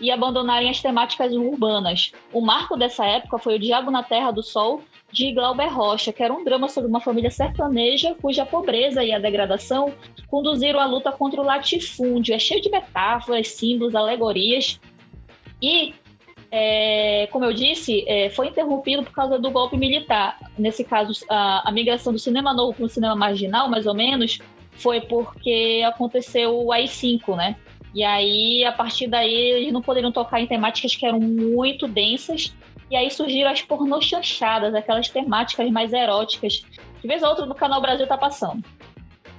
e 0.00 0.10
abandonarem 0.10 0.70
as 0.70 0.80
temáticas 0.80 1.32
urbanas. 1.32 2.12
O 2.32 2.40
marco 2.40 2.76
dessa 2.76 3.04
época 3.04 3.38
foi 3.38 3.56
o 3.56 3.58
Diabo 3.58 3.90
na 3.90 4.02
Terra 4.02 4.30
do 4.30 4.42
Sol, 4.42 4.82
de 5.12 5.32
Glauber 5.32 5.68
Rocha, 5.68 6.12
que 6.12 6.22
era 6.22 6.32
um 6.32 6.44
drama 6.44 6.68
sobre 6.68 6.88
uma 6.88 7.00
família 7.00 7.30
sertaneja 7.30 8.14
cuja 8.20 8.46
pobreza 8.46 9.02
e 9.02 9.12
a 9.12 9.18
degradação 9.18 9.92
conduziram 10.28 10.78
a 10.78 10.86
luta 10.86 11.10
contra 11.10 11.40
o 11.40 11.44
latifúndio. 11.44 12.34
É 12.34 12.38
cheio 12.38 12.60
de 12.60 12.70
metáforas, 12.70 13.48
símbolos, 13.48 13.94
alegorias. 13.94 14.80
E, 15.60 15.94
é, 16.50 17.28
como 17.32 17.44
eu 17.44 17.52
disse, 17.52 18.04
é, 18.06 18.30
foi 18.30 18.48
interrompido 18.48 19.02
por 19.02 19.12
causa 19.12 19.38
do 19.38 19.50
golpe 19.50 19.76
militar. 19.76 20.38
Nesse 20.56 20.84
caso, 20.84 21.12
a, 21.28 21.68
a 21.68 21.72
migração 21.72 22.12
do 22.12 22.18
cinema 22.18 22.54
novo 22.54 22.74
para 22.74 22.84
o 22.84 22.88
cinema 22.88 23.16
marginal, 23.16 23.68
mais 23.68 23.86
ou 23.86 23.94
menos, 23.94 24.38
foi 24.72 25.00
porque 25.00 25.82
aconteceu 25.84 26.56
o 26.56 26.72
AI-5, 26.72 27.36
né? 27.36 27.56
E 27.92 28.04
aí, 28.04 28.64
a 28.64 28.70
partir 28.70 29.08
daí, 29.08 29.34
eles 29.34 29.72
não 29.72 29.82
poderiam 29.82 30.12
tocar 30.12 30.40
em 30.40 30.46
temáticas 30.46 30.94
que 30.94 31.04
eram 31.04 31.18
muito 31.18 31.88
densas 31.88 32.54
e 32.90 32.96
aí 32.96 33.10
surgiram 33.10 33.50
as 33.50 33.62
pornochanchadas, 33.62 34.74
aquelas 34.74 35.08
temáticas 35.08 35.70
mais 35.70 35.92
eróticas, 35.92 36.64
que 37.00 37.06
vez 37.06 37.22
ou 37.22 37.28
outra 37.28 37.46
no 37.46 37.54
Canal 37.54 37.80
Brasil 37.80 38.06
tá 38.06 38.18
passando. 38.18 38.64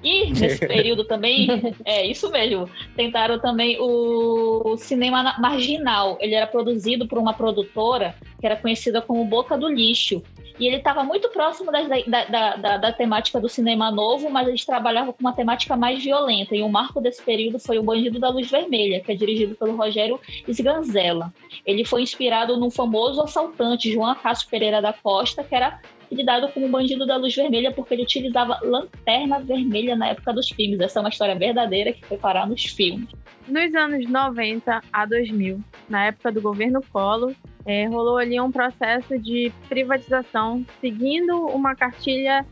E 0.03 0.31
nesse 0.31 0.59
período 0.65 1.03
também, 1.03 1.47
é 1.85 2.05
isso 2.05 2.31
mesmo, 2.31 2.69
tentaram 2.95 3.39
também 3.39 3.77
o 3.79 4.75
cinema 4.77 5.35
marginal. 5.39 6.17
Ele 6.19 6.33
era 6.33 6.47
produzido 6.47 7.07
por 7.07 7.17
uma 7.17 7.33
produtora 7.33 8.15
que 8.39 8.45
era 8.45 8.55
conhecida 8.55 9.01
como 9.01 9.25
Boca 9.25 9.57
do 9.57 9.67
Lixo. 9.67 10.23
E 10.61 10.67
ele 10.67 10.75
estava 10.75 11.03
muito 11.03 11.27
próximo 11.29 11.71
da, 11.71 11.81
da, 11.81 12.55
da, 12.55 12.77
da, 12.77 12.93
temática 12.93 13.41
do 13.41 13.49
cinema 13.49 13.89
novo, 13.89 14.29
mas 14.29 14.47
a 14.47 14.51
gente 14.51 14.63
trabalhava 14.63 15.11
com 15.11 15.19
uma 15.19 15.33
temática 15.33 15.75
mais 15.75 16.03
violenta. 16.03 16.55
E 16.55 16.61
o 16.61 16.69
marco 16.69 17.01
desse 17.01 17.19
período 17.23 17.57
foi 17.57 17.79
O 17.79 17.83
Bandido 17.83 18.19
da 18.19 18.29
Luz 18.29 18.51
Vermelha, 18.51 19.01
que 19.01 19.11
é 19.11 19.15
dirigido 19.15 19.55
pelo 19.55 19.75
Rogério 19.75 20.19
Sganzella. 20.47 21.33
Ele 21.65 21.83
foi 21.83 22.03
inspirado 22.03 22.57
no 22.57 22.69
famoso 22.69 23.23
assaltante 23.23 23.91
João 23.91 24.05
Acácio 24.05 24.47
Pereira 24.49 24.79
da 24.83 24.93
Costa, 24.93 25.43
que 25.43 25.55
era 25.55 25.81
dado 26.25 26.49
como 26.49 26.67
Bandido 26.67 27.05
da 27.05 27.15
Luz 27.15 27.33
Vermelha 27.35 27.71
porque 27.71 27.93
ele 27.93 28.03
utilizava 28.03 28.59
lanterna 28.63 29.39
vermelha 29.39 29.95
na 29.95 30.09
época 30.09 30.33
dos 30.33 30.49
filmes. 30.49 30.79
Essa 30.79 30.99
é 30.99 31.01
uma 31.01 31.09
história 31.09 31.35
verdadeira 31.35 31.93
que 31.93 32.05
foi 32.05 32.17
parar 32.17 32.45
nos 32.47 32.65
filmes. 32.65 33.09
Nos 33.47 33.73
anos 33.73 34.07
90 34.09 34.81
a 34.91 35.05
2000, 35.05 35.59
na 35.89 36.05
época 36.07 36.31
do 36.31 36.41
governo 36.41 36.81
Collor, 36.91 37.33
é, 37.65 37.87
rolou 37.87 38.17
ali 38.17 38.39
um 38.39 38.51
processo 38.51 39.17
de 39.17 39.51
privatização 39.69 40.65
seguindo 40.79 41.45
uma 41.47 41.75
cartilha 41.75 42.45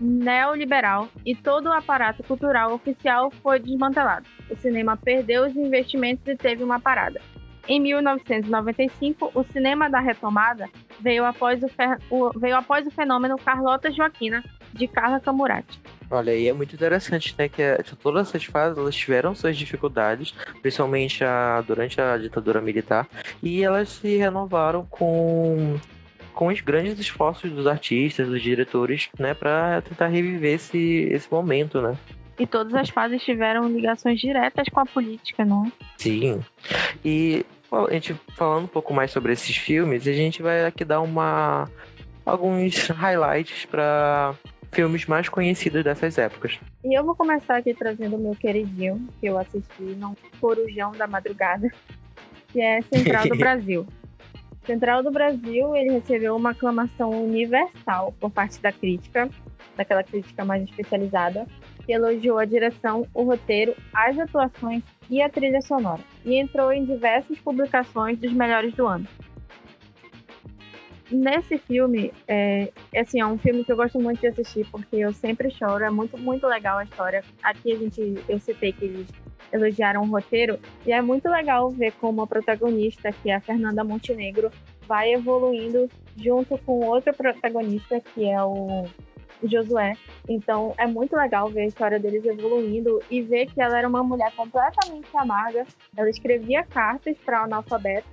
neoliberal 0.00 1.08
e 1.24 1.34
todo 1.34 1.66
o 1.66 1.72
aparato 1.72 2.22
cultural 2.22 2.72
oficial 2.72 3.30
foi 3.42 3.58
desmantelado. 3.58 4.26
O 4.50 4.56
cinema 4.56 4.96
perdeu 4.96 5.46
os 5.46 5.56
investimentos 5.56 6.26
e 6.26 6.36
teve 6.36 6.62
uma 6.62 6.78
parada. 6.78 7.20
Em 7.68 7.80
1995, 7.80 9.32
o 9.34 9.42
cinema 9.42 9.90
da 9.90 9.98
retomada 9.98 10.68
veio 11.00 11.24
após 11.24 11.62
o, 11.62 11.68
o, 12.10 12.38
veio 12.38 12.56
após 12.56 12.86
o 12.86 12.90
fenômeno 12.90 13.36
Carlota 13.36 13.90
Joaquina, 13.90 14.42
de 14.72 14.86
Carla 14.86 15.20
Camurati. 15.20 15.80
Olha, 16.10 16.34
e 16.34 16.46
é 16.46 16.52
muito 16.52 16.74
interessante, 16.74 17.34
né, 17.36 17.48
que 17.48 17.62
todas 18.00 18.28
essas 18.28 18.44
fases 18.44 18.78
elas 18.78 18.94
tiveram 18.94 19.34
suas 19.34 19.56
dificuldades, 19.56 20.32
principalmente 20.62 21.24
a, 21.24 21.60
durante 21.66 22.00
a 22.00 22.16
ditadura 22.16 22.60
militar, 22.60 23.08
e 23.42 23.62
elas 23.62 23.88
se 23.88 24.16
renovaram 24.16 24.86
com 24.86 25.78
com 26.32 26.48
os 26.48 26.60
grandes 26.60 26.98
esforços 26.98 27.50
dos 27.50 27.66
artistas, 27.66 28.28
dos 28.28 28.42
diretores, 28.42 29.08
né, 29.18 29.32
para 29.32 29.80
tentar 29.80 30.08
reviver 30.08 30.56
esse, 30.56 31.08
esse 31.10 31.32
momento, 31.32 31.80
né? 31.80 31.96
E 32.38 32.46
todas 32.46 32.74
as 32.74 32.90
fases 32.90 33.22
tiveram 33.24 33.66
ligações 33.66 34.20
diretas 34.20 34.68
com 34.68 34.80
a 34.80 34.84
política, 34.84 35.46
não 35.46 35.64
é? 35.64 35.72
Sim. 35.96 36.44
E 37.02 37.46
a 37.84 37.92
gente 37.92 38.14
falando 38.36 38.64
um 38.64 38.68
pouco 38.68 38.94
mais 38.94 39.10
sobre 39.10 39.32
esses 39.32 39.56
filmes, 39.56 40.06
a 40.06 40.12
gente 40.12 40.42
vai 40.42 40.64
aqui 40.64 40.84
dar 40.84 41.00
uma 41.00 41.68
alguns 42.24 42.88
highlights 42.88 43.66
para 43.66 44.34
filmes 44.72 45.06
mais 45.06 45.28
conhecidos 45.28 45.84
dessas 45.84 46.18
épocas. 46.18 46.58
E 46.84 46.98
eu 46.98 47.04
vou 47.04 47.14
começar 47.14 47.56
aqui 47.56 47.72
trazendo 47.72 48.16
o 48.16 48.18
meu 48.18 48.34
queridinho, 48.34 49.08
que 49.20 49.26
eu 49.26 49.38
assisti 49.38 49.82
num 49.82 50.14
corujão 50.40 50.92
da 50.92 51.06
madrugada, 51.06 51.70
que 52.48 52.60
é 52.60 52.82
Central 52.82 53.28
do 53.28 53.36
Brasil. 53.38 53.86
Central 54.66 55.02
do 55.02 55.12
Brasil, 55.12 55.76
ele 55.76 55.92
recebeu 55.92 56.34
uma 56.34 56.50
aclamação 56.50 57.10
universal 57.10 58.12
por 58.18 58.30
parte 58.30 58.60
da 58.60 58.72
crítica, 58.72 59.30
daquela 59.76 60.02
crítica 60.02 60.44
mais 60.44 60.64
especializada, 60.64 61.46
que 61.84 61.92
elogiou 61.92 62.38
a 62.38 62.44
direção, 62.44 63.06
o 63.14 63.22
roteiro, 63.22 63.74
as 63.94 64.18
atuações 64.18 64.82
e 65.10 65.22
a 65.22 65.28
trilha 65.28 65.60
sonora, 65.62 66.02
e 66.24 66.34
entrou 66.34 66.72
em 66.72 66.84
diversas 66.84 67.38
publicações 67.38 68.18
dos 68.18 68.32
melhores 68.32 68.74
do 68.74 68.86
ano. 68.86 69.06
Nesse 71.10 71.56
filme, 71.56 72.12
é, 72.26 72.72
assim, 72.96 73.20
é 73.20 73.26
um 73.26 73.38
filme 73.38 73.64
que 73.64 73.70
eu 73.70 73.76
gosto 73.76 74.00
muito 74.00 74.20
de 74.20 74.26
assistir 74.26 74.66
porque 74.72 74.96
eu 74.96 75.12
sempre 75.12 75.50
choro, 75.50 75.84
é 75.84 75.90
muito, 75.90 76.18
muito 76.18 76.46
legal 76.48 76.78
a 76.78 76.84
história. 76.84 77.22
Aqui 77.42 77.72
a 77.72 77.76
gente, 77.76 78.14
eu 78.28 78.40
citei 78.40 78.72
que 78.72 78.86
eles 78.86 79.06
elogiaram 79.52 80.02
o 80.02 80.06
roteiro, 80.06 80.58
e 80.84 80.92
é 80.92 81.00
muito 81.00 81.28
legal 81.28 81.70
ver 81.70 81.92
como 81.92 82.22
a 82.22 82.26
protagonista, 82.26 83.12
que 83.12 83.30
é 83.30 83.36
a 83.36 83.40
Fernanda 83.40 83.84
Montenegro, 83.84 84.50
vai 84.86 85.12
evoluindo 85.12 85.88
junto 86.16 86.58
com 86.58 86.84
outro 86.84 87.14
protagonista, 87.14 88.00
que 88.00 88.28
é 88.28 88.42
o 88.42 88.86
Josué. 89.42 89.94
Então 90.28 90.74
é 90.78 90.86
muito 90.86 91.16
legal 91.16 91.48
ver 91.48 91.62
a 91.62 91.66
história 91.66 91.98
deles 91.98 92.24
evoluindo 92.24 93.00
e 93.10 93.22
ver 93.22 93.46
que 93.46 93.60
ela 93.60 93.78
era 93.78 93.88
uma 93.88 94.02
mulher 94.02 94.32
completamente 94.34 95.08
amarga. 95.14 95.66
Ela 95.96 96.10
escrevia 96.10 96.64
cartas 96.64 97.16
para 97.24 97.42
analfabetos 97.42 98.10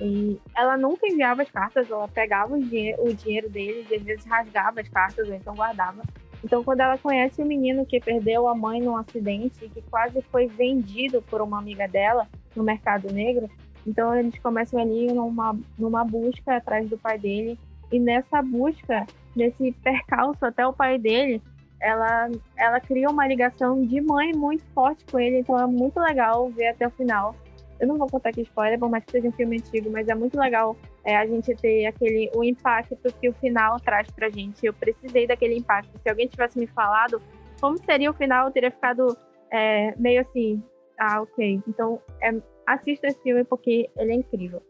e 0.00 0.38
ela 0.54 0.76
nunca 0.76 1.06
enviava 1.06 1.42
as 1.42 1.50
cartas, 1.50 1.90
ela 1.90 2.06
pegava 2.08 2.54
o, 2.54 2.62
dinhe 2.62 2.94
o 2.98 3.12
dinheiro 3.14 3.48
deles 3.48 3.86
e 3.90 3.94
às 3.94 4.02
vezes 4.02 4.24
rasgava 4.26 4.80
as 4.80 4.88
cartas 4.88 5.26
ou 5.28 5.34
então 5.34 5.54
guardava. 5.54 6.02
Então, 6.44 6.62
quando 6.62 6.80
ela 6.80 6.98
conhece 6.98 7.42
o 7.42 7.46
menino 7.46 7.86
que 7.86 7.98
perdeu 7.98 8.46
a 8.46 8.54
mãe 8.54 8.80
num 8.80 8.96
acidente 8.96 9.64
e 9.64 9.68
que 9.68 9.82
quase 9.82 10.20
foi 10.30 10.46
vendido 10.46 11.22
por 11.22 11.40
uma 11.40 11.58
amiga 11.58 11.88
dela 11.88 12.28
no 12.54 12.62
mercado 12.62 13.12
negro, 13.12 13.50
então 13.86 14.14
eles 14.14 14.38
começam 14.40 14.80
ali 14.80 15.06
numa, 15.12 15.58
numa 15.78 16.04
busca 16.04 16.56
atrás 16.56 16.88
do 16.88 16.98
pai 16.98 17.18
dele. 17.18 17.58
E 17.90 17.98
nessa 17.98 18.42
busca, 18.42 19.06
nesse 19.36 19.72
percalço 19.82 20.44
até 20.44 20.66
o 20.66 20.72
pai 20.72 20.98
dele, 20.98 21.42
ela, 21.80 22.30
ela 22.56 22.80
cria 22.80 23.08
uma 23.08 23.26
ligação 23.26 23.82
de 23.82 24.00
mãe 24.00 24.32
muito 24.32 24.64
forte 24.74 25.04
com 25.04 25.20
ele, 25.20 25.38
então 25.40 25.58
é 25.58 25.66
muito 25.66 26.00
legal 26.00 26.48
ver 26.50 26.68
até 26.68 26.86
o 26.86 26.90
final. 26.90 27.36
Eu 27.78 27.86
não 27.86 27.98
vou 27.98 28.08
contar 28.08 28.30
aqui 28.30 28.40
spoiler, 28.40 28.78
por 28.78 28.88
mais 28.88 29.04
que 29.04 29.12
seja 29.12 29.28
um 29.28 29.32
filme 29.32 29.58
antigo, 29.58 29.90
mas 29.90 30.08
é 30.08 30.14
muito 30.14 30.38
legal 30.40 30.74
é, 31.04 31.14
a 31.14 31.26
gente 31.26 31.54
ter 31.56 31.84
aquele 31.84 32.30
o 32.34 32.42
impacto 32.42 32.96
que 33.20 33.28
o 33.28 33.34
final 33.34 33.78
traz 33.80 34.10
pra 34.10 34.30
gente. 34.30 34.64
Eu 34.64 34.72
precisei 34.72 35.26
daquele 35.26 35.58
impacto. 35.58 35.90
Se 36.02 36.08
alguém 36.08 36.26
tivesse 36.26 36.58
me 36.58 36.66
falado 36.66 37.20
como 37.60 37.76
seria 37.84 38.10
o 38.10 38.14
final, 38.14 38.46
eu 38.46 38.52
teria 38.52 38.70
ficado 38.70 39.16
é, 39.52 39.94
meio 39.98 40.22
assim, 40.22 40.62
ah, 40.98 41.20
ok. 41.20 41.60
Então, 41.68 42.00
é, 42.22 42.34
assista 42.66 43.06
esse 43.06 43.20
filme 43.22 43.44
porque 43.44 43.90
ele 43.96 44.12
é 44.12 44.14
incrível. 44.14 44.62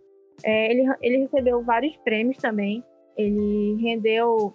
É, 0.45 0.71
ele, 0.71 0.85
ele 1.01 1.19
recebeu 1.19 1.63
vários 1.63 1.97
prêmios 1.99 2.37
também. 2.39 2.85
Ele 3.17 3.77
rendeu 3.81 4.55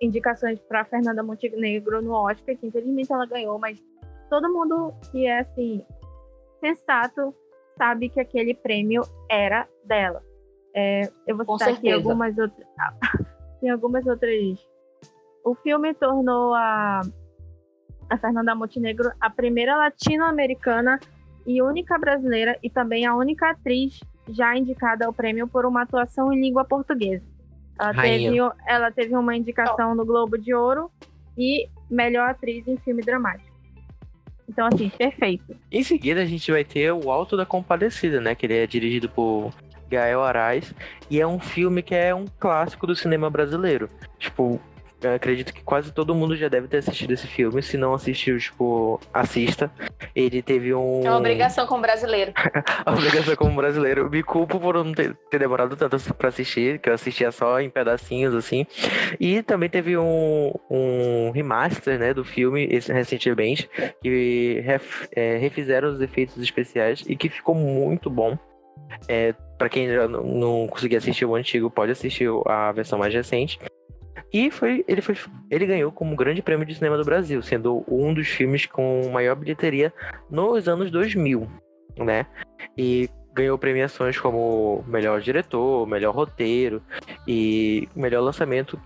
indicações 0.00 0.58
para 0.60 0.84
Fernanda 0.84 1.22
Montenegro 1.22 2.02
no 2.02 2.12
Oscar, 2.12 2.56
que 2.56 2.66
infelizmente 2.66 3.12
ela 3.12 3.26
ganhou, 3.26 3.58
mas 3.58 3.82
todo 4.28 4.52
mundo 4.52 4.94
que 5.10 5.26
é 5.26 5.40
assim 5.40 5.84
sensato 6.60 7.34
sabe 7.76 8.08
que 8.08 8.20
aquele 8.20 8.54
prêmio 8.54 9.02
era 9.28 9.66
dela. 9.84 10.22
É, 10.74 11.10
eu 11.26 11.36
vou 11.36 11.58
citar 11.58 11.74
aqui 11.74 11.90
algumas 11.90 12.36
outras. 12.38 12.66
tem 13.60 13.70
algumas 13.70 14.06
outras. 14.06 14.68
O 15.44 15.54
filme 15.54 15.94
tornou 15.94 16.54
a, 16.54 17.00
a 18.08 18.18
Fernanda 18.18 18.54
Montenegro 18.54 19.10
a 19.20 19.30
primeira 19.30 19.76
latino-americana 19.76 21.00
e 21.46 21.62
única 21.62 21.98
brasileira 21.98 22.58
e 22.62 22.70
também 22.70 23.06
a 23.06 23.16
única 23.16 23.50
atriz 23.50 23.98
já 24.28 24.56
indicada 24.56 25.06
ao 25.06 25.12
prêmio 25.12 25.48
por 25.48 25.64
uma 25.64 25.82
atuação 25.82 26.32
em 26.32 26.40
língua 26.40 26.64
portuguesa. 26.64 27.24
Ela, 27.80 27.94
teve, 27.94 28.36
ela 28.66 28.90
teve 28.92 29.16
uma 29.16 29.34
indicação 29.34 29.94
no 29.94 30.04
Globo 30.04 30.36
de 30.36 30.52
Ouro 30.52 30.90
e 31.36 31.66
melhor 31.90 32.28
atriz 32.28 32.68
em 32.68 32.76
filme 32.76 33.02
dramático. 33.02 33.48
Então, 34.46 34.66
assim, 34.66 34.90
perfeito. 34.90 35.56
Em 35.70 35.82
seguida, 35.82 36.20
a 36.20 36.26
gente 36.26 36.50
vai 36.50 36.64
ter 36.64 36.92
o 36.92 37.10
Alto 37.10 37.36
da 37.36 37.46
Compadecida, 37.46 38.20
né? 38.20 38.34
Que 38.34 38.46
ele 38.46 38.58
é 38.58 38.66
dirigido 38.66 39.08
por 39.08 39.52
Gael 39.88 40.22
Arraes. 40.22 40.74
E 41.08 41.20
é 41.20 41.26
um 41.26 41.38
filme 41.38 41.82
que 41.82 41.94
é 41.94 42.14
um 42.14 42.26
clássico 42.38 42.86
do 42.86 42.94
cinema 42.94 43.30
brasileiro. 43.30 43.88
Tipo, 44.18 44.60
eu 45.02 45.14
acredito 45.14 45.52
que 45.52 45.62
quase 45.62 45.92
todo 45.92 46.14
mundo 46.14 46.36
já 46.36 46.48
deve 46.48 46.68
ter 46.68 46.78
assistido 46.78 47.12
esse 47.12 47.26
filme. 47.26 47.62
Se 47.62 47.76
não 47.76 47.94
assistiu, 47.94 48.38
tipo, 48.38 49.00
assista. 49.12 49.70
Ele 50.14 50.42
teve 50.42 50.74
um. 50.74 51.02
É 51.04 51.10
uma 51.10 51.18
obrigação 51.18 51.66
como 51.66 51.82
brasileiro. 51.82 52.32
a 52.84 52.92
obrigação 52.92 53.36
como 53.36 53.56
brasileiro. 53.56 54.10
Me 54.10 54.22
culpo 54.22 54.60
por 54.60 54.74
não 54.74 54.92
ter, 54.92 55.16
ter 55.30 55.38
demorado 55.38 55.76
tanto 55.76 56.14
pra 56.14 56.28
assistir, 56.28 56.78
que 56.78 56.88
eu 56.88 56.94
assistia 56.94 57.32
só 57.32 57.60
em 57.60 57.70
pedacinhos, 57.70 58.34
assim. 58.34 58.66
E 59.18 59.42
também 59.42 59.68
teve 59.68 59.96
um, 59.96 60.52
um 60.70 61.30
remaster, 61.30 61.98
né, 61.98 62.12
do 62.12 62.24
filme, 62.24 62.68
esse, 62.70 62.92
recentemente, 62.92 63.68
que 64.02 64.60
ref, 64.64 65.08
é, 65.14 65.36
refizeram 65.36 65.88
os 65.90 66.00
efeitos 66.00 66.36
especiais 66.38 67.02
e 67.06 67.16
que 67.16 67.28
ficou 67.28 67.54
muito 67.54 68.10
bom. 68.10 68.38
É, 69.08 69.34
para 69.56 69.68
quem 69.68 69.88
não, 69.88 70.08
não 70.08 70.66
conseguiu 70.66 70.98
assistir 70.98 71.24
o 71.24 71.34
antigo, 71.34 71.70
pode 71.70 71.92
assistir 71.92 72.28
a 72.46 72.72
versão 72.72 72.98
mais 72.98 73.14
recente. 73.14 73.58
E 74.32 74.50
foi, 74.50 74.84
ele, 74.86 75.02
foi, 75.02 75.16
ele 75.50 75.66
ganhou 75.66 75.90
como 75.90 76.16
grande 76.16 76.42
prêmio 76.42 76.66
de 76.66 76.74
cinema 76.74 76.96
do 76.96 77.04
Brasil, 77.04 77.42
sendo 77.42 77.84
um 77.88 78.14
dos 78.14 78.28
filmes 78.28 78.66
com 78.66 79.08
maior 79.10 79.34
bilheteria 79.34 79.92
nos 80.30 80.68
anos 80.68 80.90
2000, 80.90 81.48
né? 81.98 82.26
E 82.76 83.08
ganhou 83.32 83.58
premiações 83.58 84.18
como 84.18 84.84
melhor 84.86 85.20
diretor, 85.20 85.86
melhor 85.86 86.14
roteiro 86.14 86.82
e 87.26 87.88
melhor 87.94 88.20
lançamento 88.20 88.80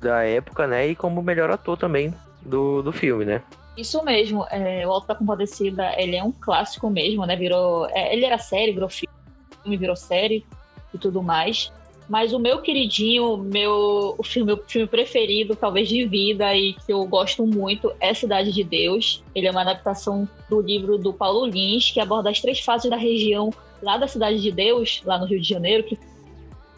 da 0.00 0.22
época, 0.24 0.66
né? 0.66 0.88
E 0.88 0.96
como 0.96 1.22
melhor 1.22 1.50
ator 1.50 1.76
também 1.76 2.14
do, 2.42 2.82
do 2.82 2.92
filme, 2.92 3.24
né? 3.24 3.42
Isso 3.76 4.02
mesmo, 4.04 4.46
é, 4.50 4.86
o 4.86 4.90
Alto 4.90 5.06
da 5.06 5.14
Compadecida, 5.14 5.94
ele 5.96 6.16
é 6.16 6.24
um 6.24 6.32
clássico 6.32 6.90
mesmo, 6.90 7.24
né? 7.24 7.36
Virou, 7.36 7.86
é, 7.90 8.14
ele 8.14 8.24
era 8.24 8.38
série, 8.38 8.72
virou 8.72 8.88
filme, 8.88 9.76
virou 9.76 9.96
série 9.96 10.44
e 10.92 10.98
tudo 10.98 11.22
mais. 11.22 11.72
Mas 12.10 12.32
o 12.32 12.40
meu 12.40 12.60
queridinho, 12.60 13.36
meu, 13.36 14.16
o 14.18 14.22
filme, 14.24 14.52
meu 14.52 14.64
filme 14.66 14.88
preferido, 14.88 15.54
talvez 15.54 15.88
de 15.88 16.04
vida, 16.04 16.52
e 16.56 16.72
que 16.72 16.92
eu 16.92 17.06
gosto 17.06 17.46
muito, 17.46 17.92
é 18.00 18.12
Cidade 18.12 18.50
de 18.50 18.64
Deus. 18.64 19.22
Ele 19.32 19.46
é 19.46 19.50
uma 19.52 19.60
adaptação 19.60 20.28
do 20.48 20.60
livro 20.60 20.98
do 20.98 21.12
Paulo 21.12 21.46
Lins, 21.46 21.92
que 21.92 22.00
aborda 22.00 22.28
as 22.28 22.40
três 22.40 22.58
fases 22.58 22.90
da 22.90 22.96
região 22.96 23.54
lá 23.80 23.96
da 23.96 24.08
Cidade 24.08 24.42
de 24.42 24.50
Deus, 24.50 25.00
lá 25.04 25.18
no 25.18 25.24
Rio 25.24 25.40
de 25.40 25.48
Janeiro, 25.48 25.84
que 25.84 25.96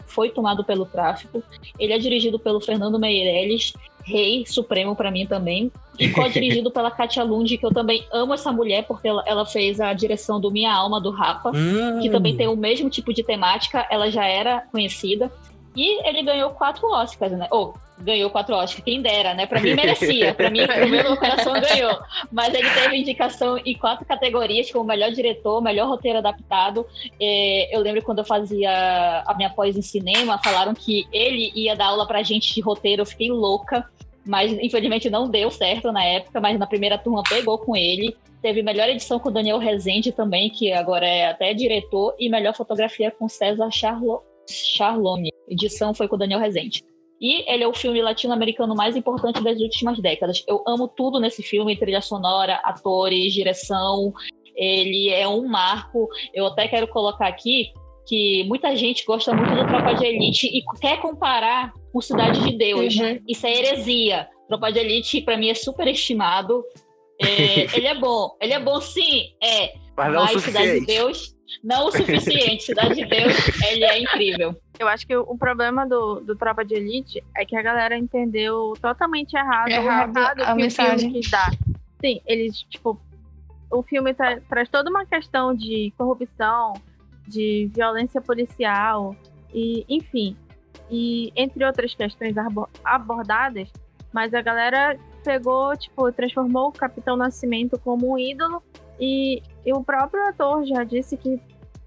foi 0.05 0.29
tomado 0.29 0.63
pelo 0.63 0.85
tráfico. 0.85 1.43
Ele 1.79 1.93
é 1.93 1.97
dirigido 1.97 2.39
pelo 2.39 2.59
Fernando 2.59 2.99
Meirelles, 2.99 3.73
rei 4.03 4.45
supremo 4.45 4.95
para 4.95 5.09
mim 5.09 5.25
também, 5.25 5.71
e 5.97 6.09
co-dirigido 6.09 6.69
pela 6.71 6.91
Katia 6.91 7.23
Lund, 7.23 7.57
que 7.57 7.65
eu 7.65 7.73
também 7.73 8.05
amo 8.11 8.33
essa 8.33 8.51
mulher, 8.51 8.85
porque 8.85 9.07
ela, 9.07 9.23
ela 9.25 9.45
fez 9.45 9.79
a 9.79 9.93
direção 9.93 10.39
do 10.39 10.51
Minha 10.51 10.73
Alma, 10.73 10.99
do 10.99 11.11
Rapa, 11.11 11.51
hum. 11.51 11.99
que 12.01 12.09
também 12.09 12.35
tem 12.35 12.47
o 12.47 12.55
mesmo 12.55 12.89
tipo 12.89 13.13
de 13.13 13.23
temática, 13.23 13.87
ela 13.89 14.11
já 14.11 14.25
era 14.25 14.61
conhecida. 14.71 15.31
E 15.75 16.07
ele 16.07 16.21
ganhou 16.21 16.51
quatro 16.51 16.87
Oscars, 16.87 17.31
né? 17.31 17.47
Ou, 17.49 17.73
ganhou 17.99 18.29
quatro 18.29 18.55
Oscars, 18.55 18.83
quem 18.83 19.01
dera, 19.01 19.33
né? 19.33 19.45
Pra 19.45 19.61
mim 19.61 19.73
merecia, 19.73 20.33
pra 20.33 20.49
mim, 20.49 20.65
pro 20.65 20.87
meu 20.87 21.17
coração 21.17 21.53
ganhou. 21.53 21.97
Mas 22.31 22.53
ele 22.53 22.69
teve 22.69 22.97
indicação 22.97 23.57
em 23.57 23.77
quatro 23.77 24.05
categorias, 24.05 24.71
como 24.71 24.85
melhor 24.85 25.11
diretor, 25.11 25.61
melhor 25.61 25.87
roteiro 25.87 26.19
adaptado. 26.19 26.85
É, 27.19 27.75
eu 27.75 27.81
lembro 27.81 28.01
quando 28.01 28.19
eu 28.19 28.25
fazia 28.25 29.23
a 29.25 29.33
minha 29.35 29.49
pós 29.49 29.77
em 29.77 29.81
cinema, 29.81 30.39
falaram 30.43 30.73
que 30.73 31.07
ele 31.11 31.51
ia 31.55 31.75
dar 31.75 31.87
aula 31.87 32.07
pra 32.07 32.23
gente 32.23 32.53
de 32.53 32.61
roteiro, 32.61 33.01
eu 33.01 33.05
fiquei 33.05 33.31
louca. 33.31 33.87
Mas 34.25 34.53
infelizmente 34.53 35.09
não 35.09 35.29
deu 35.29 35.51
certo 35.51 35.91
na 35.91 36.03
época, 36.03 36.39
mas 36.39 36.57
na 36.57 36.65
primeira 36.65 36.97
turma 36.97 37.23
pegou 37.23 37.57
com 37.57 37.75
ele. 37.75 38.15
Teve 38.41 38.61
melhor 38.61 38.87
edição 38.89 39.19
com 39.19 39.29
o 39.29 39.31
Daniel 39.31 39.57
Rezende 39.57 40.11
também, 40.11 40.49
que 40.49 40.71
agora 40.71 41.05
é 41.05 41.27
até 41.27 41.53
diretor, 41.53 42.15
e 42.17 42.29
melhor 42.29 42.55
fotografia 42.55 43.11
com 43.11 43.27
César 43.27 43.69
Charlo 43.71 44.21
Charlone. 44.49 45.31
Edição 45.47 45.93
foi 45.93 46.07
com 46.07 46.15
o 46.15 46.19
Daniel 46.19 46.39
Rezende. 46.39 46.83
E 47.23 47.49
ele 47.49 47.63
é 47.63 47.67
o 47.67 47.73
filme 47.73 48.01
latino-americano 48.01 48.75
mais 48.75 48.97
importante 48.97 49.41
das 49.41 49.57
últimas 49.61 49.97
décadas. 49.97 50.43
Eu 50.45 50.61
amo 50.67 50.89
tudo 50.89 51.21
nesse 51.21 51.41
filme, 51.41 51.77
trilha 51.77 52.01
sonora, 52.01 52.55
atores, 52.65 53.33
direção. 53.33 54.11
Ele 54.53 55.09
é 55.09 55.25
um 55.25 55.47
marco. 55.47 56.09
Eu 56.33 56.47
até 56.47 56.67
quero 56.67 56.85
colocar 56.89 57.27
aqui 57.27 57.71
que 58.05 58.43
muita 58.43 58.75
gente 58.75 59.05
gosta 59.05 59.33
muito 59.33 59.55
do 59.55 59.65
Tropa 59.65 59.93
de 59.95 60.05
Elite 60.05 60.47
e 60.47 60.61
quer 60.81 60.99
comparar 60.99 61.71
com 61.93 62.01
Cidade 62.01 62.43
de 62.43 62.57
Deus. 62.57 62.97
Uhum. 62.97 63.17
Isso 63.25 63.47
é 63.47 63.57
heresia. 63.57 64.27
Tropa 64.49 64.69
de 64.69 64.79
Elite, 64.79 65.21
para 65.21 65.37
mim, 65.37 65.49
é 65.49 65.53
super 65.53 65.87
estimado. 65.87 66.61
É, 67.21 67.61
ele 67.77 67.87
é 67.87 67.97
bom. 67.97 68.35
Ele 68.41 68.51
é 68.51 68.59
bom, 68.59 68.81
sim, 68.81 69.29
é. 69.41 69.71
Mas, 69.95 70.13
não 70.13 70.25
mas 70.25 70.43
Cidade 70.43 70.81
de 70.81 70.85
Deus 70.85 71.33
não 71.63 71.87
o 71.87 71.91
suficiente. 71.91 72.63
Cidade 72.63 72.95
de 72.95 73.05
Deus, 73.05 73.33
ele 73.69 73.85
é 73.85 74.01
incrível. 74.01 74.53
Eu 74.79 74.87
acho 74.87 75.05
que 75.05 75.15
o 75.15 75.37
problema 75.37 75.85
do, 75.87 76.19
do 76.21 76.35
Tropa 76.35 76.65
de 76.65 76.75
Elite 76.75 77.23
é 77.37 77.45
que 77.45 77.55
a 77.55 77.61
galera 77.61 77.97
entendeu 77.97 78.73
totalmente 78.81 79.33
errado, 79.33 79.69
errado 79.69 80.09
o 80.09 80.19
recado 80.19 80.41
a 80.41 80.45
que 80.47 80.53
mensagem. 80.61 81.11
que 81.11 81.29
dá. 81.29 81.51
Sim, 82.01 82.19
eles, 82.25 82.61
tipo, 82.63 82.99
o 83.71 83.83
filme 83.83 84.13
tra 84.13 84.41
traz 84.41 84.67
toda 84.69 84.89
uma 84.89 85.05
questão 85.05 85.53
de 85.53 85.93
corrupção, 85.97 86.73
de 87.27 87.69
violência 87.73 88.19
policial, 88.19 89.15
e 89.53 89.85
enfim, 89.87 90.35
e 90.89 91.31
entre 91.35 91.63
outras 91.63 91.93
questões 91.93 92.35
abordadas, 92.83 93.71
mas 94.11 94.33
a 94.33 94.41
galera 94.41 94.97
pegou, 95.23 95.75
tipo, 95.77 96.11
transformou 96.11 96.69
o 96.69 96.71
Capitão 96.71 97.15
Nascimento 97.15 97.79
como 97.79 98.13
um 98.13 98.17
ídolo 98.17 98.61
e, 98.99 99.41
e 99.65 99.73
o 99.73 99.83
próprio 99.83 100.27
ator 100.27 100.65
já 100.65 100.83
disse 100.83 101.15
que 101.15 101.39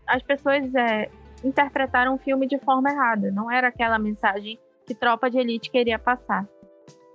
as 0.06 0.22
pessoas 0.22 0.74
é, 0.74 1.10
interpretaram 1.46 2.14
o 2.14 2.18
filme 2.18 2.46
de 2.46 2.58
forma 2.58 2.90
errada. 2.90 3.30
Não 3.30 3.50
era 3.50 3.68
aquela 3.68 3.98
mensagem 3.98 4.58
que 4.86 4.94
Tropa 4.94 5.30
de 5.30 5.38
Elite 5.38 5.70
queria 5.70 5.98
passar. 5.98 6.46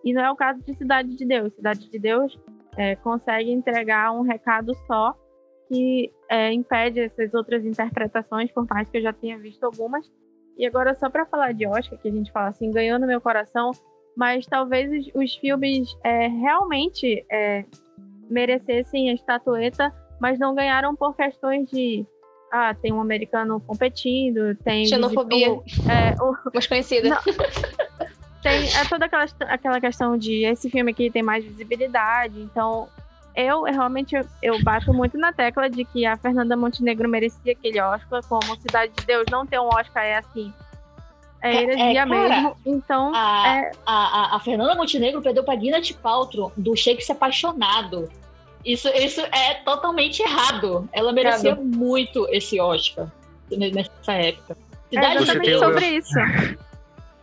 E 0.03 0.13
não 0.13 0.23
é 0.23 0.31
o 0.31 0.35
caso 0.35 0.61
de 0.63 0.73
Cidade 0.75 1.15
de 1.15 1.25
Deus. 1.25 1.53
Cidade 1.53 1.89
de 1.89 1.99
Deus 1.99 2.39
é, 2.77 2.95
consegue 2.95 3.51
entregar 3.51 4.11
um 4.11 4.21
recado 4.21 4.73
só 4.87 5.15
que 5.67 6.11
é, 6.29 6.51
impede 6.51 6.99
essas 6.99 7.33
outras 7.33 7.65
interpretações, 7.65 8.51
por 8.51 8.67
mais 8.69 8.89
que 8.89 8.97
eu 8.97 9.01
já 9.01 9.13
tenha 9.13 9.37
visto 9.37 9.63
algumas. 9.63 10.05
E 10.57 10.65
agora, 10.65 10.93
só 10.95 11.09
para 11.09 11.25
falar 11.25 11.53
de 11.53 11.65
Oscar, 11.65 11.97
que 11.97 12.09
a 12.09 12.11
gente 12.11 12.31
fala 12.31 12.49
assim, 12.49 12.69
ganhou 12.71 12.99
no 12.99 13.07
meu 13.07 13.21
coração, 13.21 13.71
mas 14.15 14.45
talvez 14.45 14.91
os, 14.91 15.15
os 15.15 15.35
filmes 15.35 15.97
é, 16.03 16.27
realmente 16.27 17.25
é, 17.31 17.63
merecessem 18.29 19.09
a 19.09 19.13
estatueta, 19.13 19.93
mas 20.19 20.37
não 20.37 20.53
ganharam 20.53 20.93
por 20.93 21.15
questões 21.15 21.69
de 21.69 22.05
ah, 22.51 22.73
tem 22.73 22.91
um 22.91 22.99
americano 22.99 23.61
competindo, 23.61 24.55
tem. 24.63 24.85
Xenofobia. 24.85 25.47
É, 25.47 26.21
o, 26.21 26.35
Mais 26.53 26.67
conhecida. 26.67 27.09
Não, 27.09 27.21
tem 28.41 28.67
é 28.75 28.85
toda 28.89 29.05
aquela, 29.05 29.25
aquela 29.47 29.79
questão 29.79 30.17
de 30.17 30.43
esse 30.43 30.69
filme 30.69 30.91
aqui 30.91 31.09
tem 31.09 31.23
mais 31.23 31.45
visibilidade, 31.45 32.41
então 32.41 32.89
eu 33.35 33.63
realmente 33.63 34.15
eu, 34.15 34.25
eu, 34.41 34.61
bato 34.63 34.93
muito 34.93 35.17
na 35.17 35.31
tecla 35.31 35.69
de 35.69 35.85
que 35.85 36.05
a 36.05 36.17
Fernanda 36.17 36.57
Montenegro 36.57 37.07
merecia 37.07 37.53
aquele 37.53 37.79
Oscar, 37.79 38.21
como 38.27 38.59
Cidade 38.59 38.91
de 38.97 39.05
Deus 39.05 39.25
não 39.31 39.45
ter 39.45 39.59
um 39.59 39.67
Oscar 39.67 40.03
é 40.03 40.17
assim. 40.17 40.53
É, 41.41 41.55
é 41.55 41.63
heresia 41.63 42.01
é, 42.01 42.05
mesmo. 42.05 42.55
Então. 42.65 43.11
A, 43.15 43.47
é... 43.47 43.71
a, 43.85 43.93
a, 43.93 44.35
a, 44.35 44.39
Fernanda 44.39 44.75
Montenegro 44.75 45.21
perdeu 45.21 45.43
pra 45.43 45.55
Gwyneth 45.55 45.93
Paltrow 46.01 46.51
do 46.57 46.75
Shakespeare 46.75 47.15
Apaixonado. 47.15 48.09
Isso, 48.65 48.87
isso 48.89 49.21
é 49.21 49.55
totalmente 49.65 50.21
errado. 50.21 50.87
Ela 50.91 51.11
merecia 51.11 51.51
errado. 51.51 51.63
muito 51.63 52.27
esse 52.29 52.59
Oscar 52.59 53.11
nessa 53.49 54.13
época. 54.13 54.57
Cidade 54.89 55.29
é 55.29 55.39
de 55.39 55.59
sobre 55.59 55.85
isso. 55.87 56.13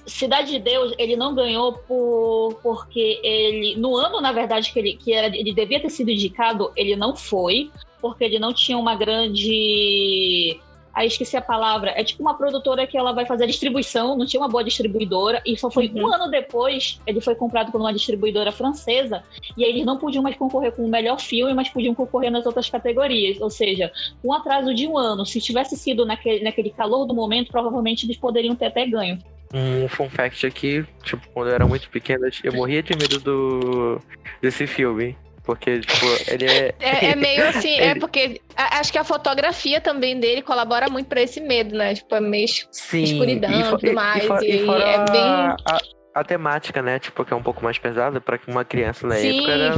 Cidade 0.06 0.52
de 0.52 0.58
Deus, 0.58 0.94
ele 0.98 1.16
não 1.16 1.34
ganhou 1.34 1.74
por 1.74 2.58
porque 2.62 3.20
ele 3.22 3.76
no 3.76 3.94
ano, 3.96 4.20
na 4.20 4.32
verdade, 4.32 4.72
que 4.72 4.78
ele 4.78 4.96
que 4.96 5.12
era 5.12 5.26
ele 5.26 5.52
devia 5.52 5.80
ter 5.80 5.90
sido 5.90 6.10
indicado, 6.10 6.72
ele 6.74 6.96
não 6.96 7.14
foi, 7.14 7.70
porque 8.00 8.24
ele 8.24 8.38
não 8.38 8.52
tinha 8.52 8.78
uma 8.78 8.94
grande 8.94 10.58
Aí 10.98 11.06
esqueci 11.06 11.36
a 11.36 11.40
palavra. 11.40 11.92
É 11.94 12.02
tipo 12.02 12.20
uma 12.20 12.36
produtora 12.36 12.84
que 12.84 12.98
ela 12.98 13.12
vai 13.12 13.24
fazer 13.24 13.44
a 13.44 13.46
distribuição, 13.46 14.18
não 14.18 14.26
tinha 14.26 14.40
uma 14.40 14.48
boa 14.48 14.64
distribuidora, 14.64 15.40
e 15.46 15.56
só 15.56 15.70
foi 15.70 15.86
uhum. 15.86 16.02
um 16.02 16.12
ano 16.12 16.28
depois 16.28 16.98
ele 17.06 17.20
foi 17.20 17.36
comprado 17.36 17.70
por 17.70 17.80
uma 17.80 17.92
distribuidora 17.92 18.50
francesa, 18.50 19.22
e 19.56 19.64
aí 19.64 19.70
eles 19.70 19.86
não 19.86 19.96
podiam 19.96 20.24
mais 20.24 20.34
concorrer 20.34 20.72
com 20.72 20.84
o 20.84 20.88
melhor 20.88 21.20
filme, 21.20 21.54
mas 21.54 21.68
podiam 21.68 21.94
concorrer 21.94 22.32
nas 22.32 22.44
outras 22.44 22.68
categorias. 22.68 23.40
Ou 23.40 23.48
seja, 23.48 23.92
com 24.20 24.30
um 24.30 24.32
atraso 24.32 24.74
de 24.74 24.88
um 24.88 24.98
ano, 24.98 25.24
se 25.24 25.40
tivesse 25.40 25.76
sido 25.76 26.04
naquele, 26.04 26.42
naquele 26.42 26.70
calor 26.70 27.06
do 27.06 27.14
momento, 27.14 27.52
provavelmente 27.52 28.04
eles 28.04 28.16
poderiam 28.16 28.56
ter 28.56 28.66
até 28.66 28.84
ganho. 28.84 29.20
Um 29.54 29.86
fun 29.86 30.10
fact 30.10 30.44
aqui, 30.48 30.84
tipo, 31.04 31.22
quando 31.32 31.50
eu 31.50 31.54
era 31.54 31.66
muito 31.66 31.88
pequeno, 31.90 32.28
eu 32.42 32.52
morria 32.54 32.82
de 32.82 32.96
medo 32.96 33.20
do 33.20 34.00
desse 34.42 34.66
filme. 34.66 35.16
Porque, 35.48 35.80
tipo, 35.80 36.06
ele 36.30 36.44
é. 36.44 36.74
É, 36.78 37.06
é 37.06 37.16
meio 37.16 37.48
assim, 37.48 37.70
é 37.70 37.76
ele... 37.76 37.84
é 37.86 37.94
porque 37.94 38.38
acho 38.54 38.92
que 38.92 38.98
a 38.98 39.04
fotografia 39.04 39.80
também 39.80 40.20
dele 40.20 40.42
colabora 40.42 40.90
muito 40.90 41.06
pra 41.06 41.22
esse 41.22 41.40
medo, 41.40 41.74
né? 41.74 41.94
Tipo, 41.94 42.16
é 42.16 42.20
meio 42.20 42.46
Sim, 42.70 43.02
escuridão 43.02 43.50
e 43.58 43.78
tudo 43.78 43.94
mais. 43.94 44.24
E, 44.42 44.44
e, 44.44 44.66
e 44.66 44.82
é 44.82 45.10
bem. 45.10 45.22
A, 45.22 45.78
a, 46.16 46.22
temática, 46.22 46.82
né? 46.82 46.98
Tipo, 46.98 47.24
que 47.24 47.32
é 47.32 47.36
um 47.36 47.42
pouco 47.42 47.64
mais 47.64 47.78
pesada 47.78 48.20
pra 48.20 48.38
uma 48.46 48.62
criança 48.62 49.06
na 49.06 49.14
Sim. 49.14 49.38
época 49.38 49.52
era. 49.52 49.74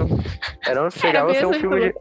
Era, 0.67 0.91
chegava 0.91 1.31
a 1.31 1.35
ser 1.37 1.47
um 1.47 1.53
filme 1.53 1.81
de, 1.81 1.95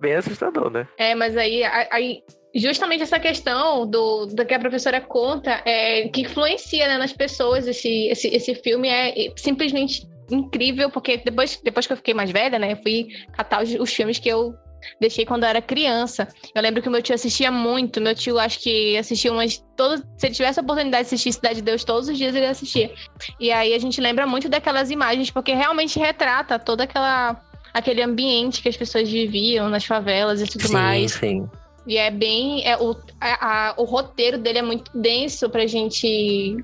bem 0.00 0.14
assustador, 0.14 0.70
né? 0.70 0.86
É, 0.96 1.16
mas 1.16 1.36
aí, 1.36 1.64
aí 1.64 2.22
justamente 2.54 3.02
essa 3.02 3.18
questão 3.18 3.84
do, 3.84 4.26
do 4.26 4.46
que 4.46 4.54
a 4.54 4.60
professora 4.60 5.00
conta 5.00 5.62
é 5.64 6.06
que 6.10 6.20
influencia 6.20 6.86
né, 6.86 6.96
nas 6.96 7.12
pessoas 7.12 7.66
esse, 7.66 8.06
esse, 8.06 8.28
esse 8.28 8.54
filme 8.54 8.88
é 8.88 9.32
simplesmente 9.36 10.06
incrível, 10.30 10.90
porque 10.90 11.18
depois, 11.18 11.60
depois 11.62 11.86
que 11.86 11.92
eu 11.92 11.96
fiquei 11.96 12.14
mais 12.14 12.30
velha, 12.30 12.58
né, 12.58 12.72
eu 12.72 12.82
fui 12.82 13.08
catar 13.32 13.62
os, 13.62 13.74
os 13.74 13.92
filmes 13.92 14.18
que 14.18 14.28
eu 14.28 14.54
deixei 15.00 15.24
quando 15.24 15.44
eu 15.44 15.48
era 15.48 15.60
criança. 15.60 16.28
Eu 16.54 16.62
lembro 16.62 16.82
que 16.82 16.88
o 16.88 16.90
meu 16.90 17.02
tio 17.02 17.14
assistia 17.14 17.50
muito. 17.50 18.00
Meu 18.00 18.14
tio, 18.14 18.38
acho 18.38 18.60
que 18.60 18.96
assistia 18.96 19.32
umas. 19.32 19.64
Todo, 19.76 19.98
se 20.16 20.26
ele 20.26 20.34
tivesse 20.34 20.60
a 20.60 20.62
oportunidade 20.62 21.08
de 21.08 21.14
assistir 21.14 21.32
Cidade 21.32 21.56
de 21.56 21.62
Deus 21.62 21.84
todos 21.84 22.08
os 22.08 22.16
dias, 22.16 22.34
ele 22.34 22.46
assistia. 22.46 22.92
E 23.38 23.50
aí 23.50 23.74
a 23.74 23.78
gente 23.78 24.00
lembra 24.00 24.26
muito 24.26 24.48
daquelas 24.48 24.90
imagens, 24.90 25.30
porque 25.30 25.54
realmente 25.54 25.98
retrata 25.98 26.58
toda 26.58 26.84
aquela. 26.84 27.40
aquele 27.72 28.02
ambiente 28.02 28.62
que 28.62 28.68
as 28.68 28.76
pessoas 28.76 29.10
viviam 29.10 29.68
nas 29.68 29.84
favelas 29.84 30.40
e 30.40 30.46
tudo 30.46 30.66
sim, 30.66 30.72
mais. 30.72 31.12
Sim. 31.12 31.48
E 31.86 31.96
é 31.96 32.10
bem. 32.10 32.66
É, 32.66 32.76
o, 32.76 32.96
a, 33.20 33.70
a, 33.70 33.74
o 33.76 33.84
roteiro 33.84 34.38
dele 34.38 34.58
é 34.58 34.62
muito 34.62 34.90
denso 34.96 35.48
pra 35.48 35.66
gente 35.66 36.56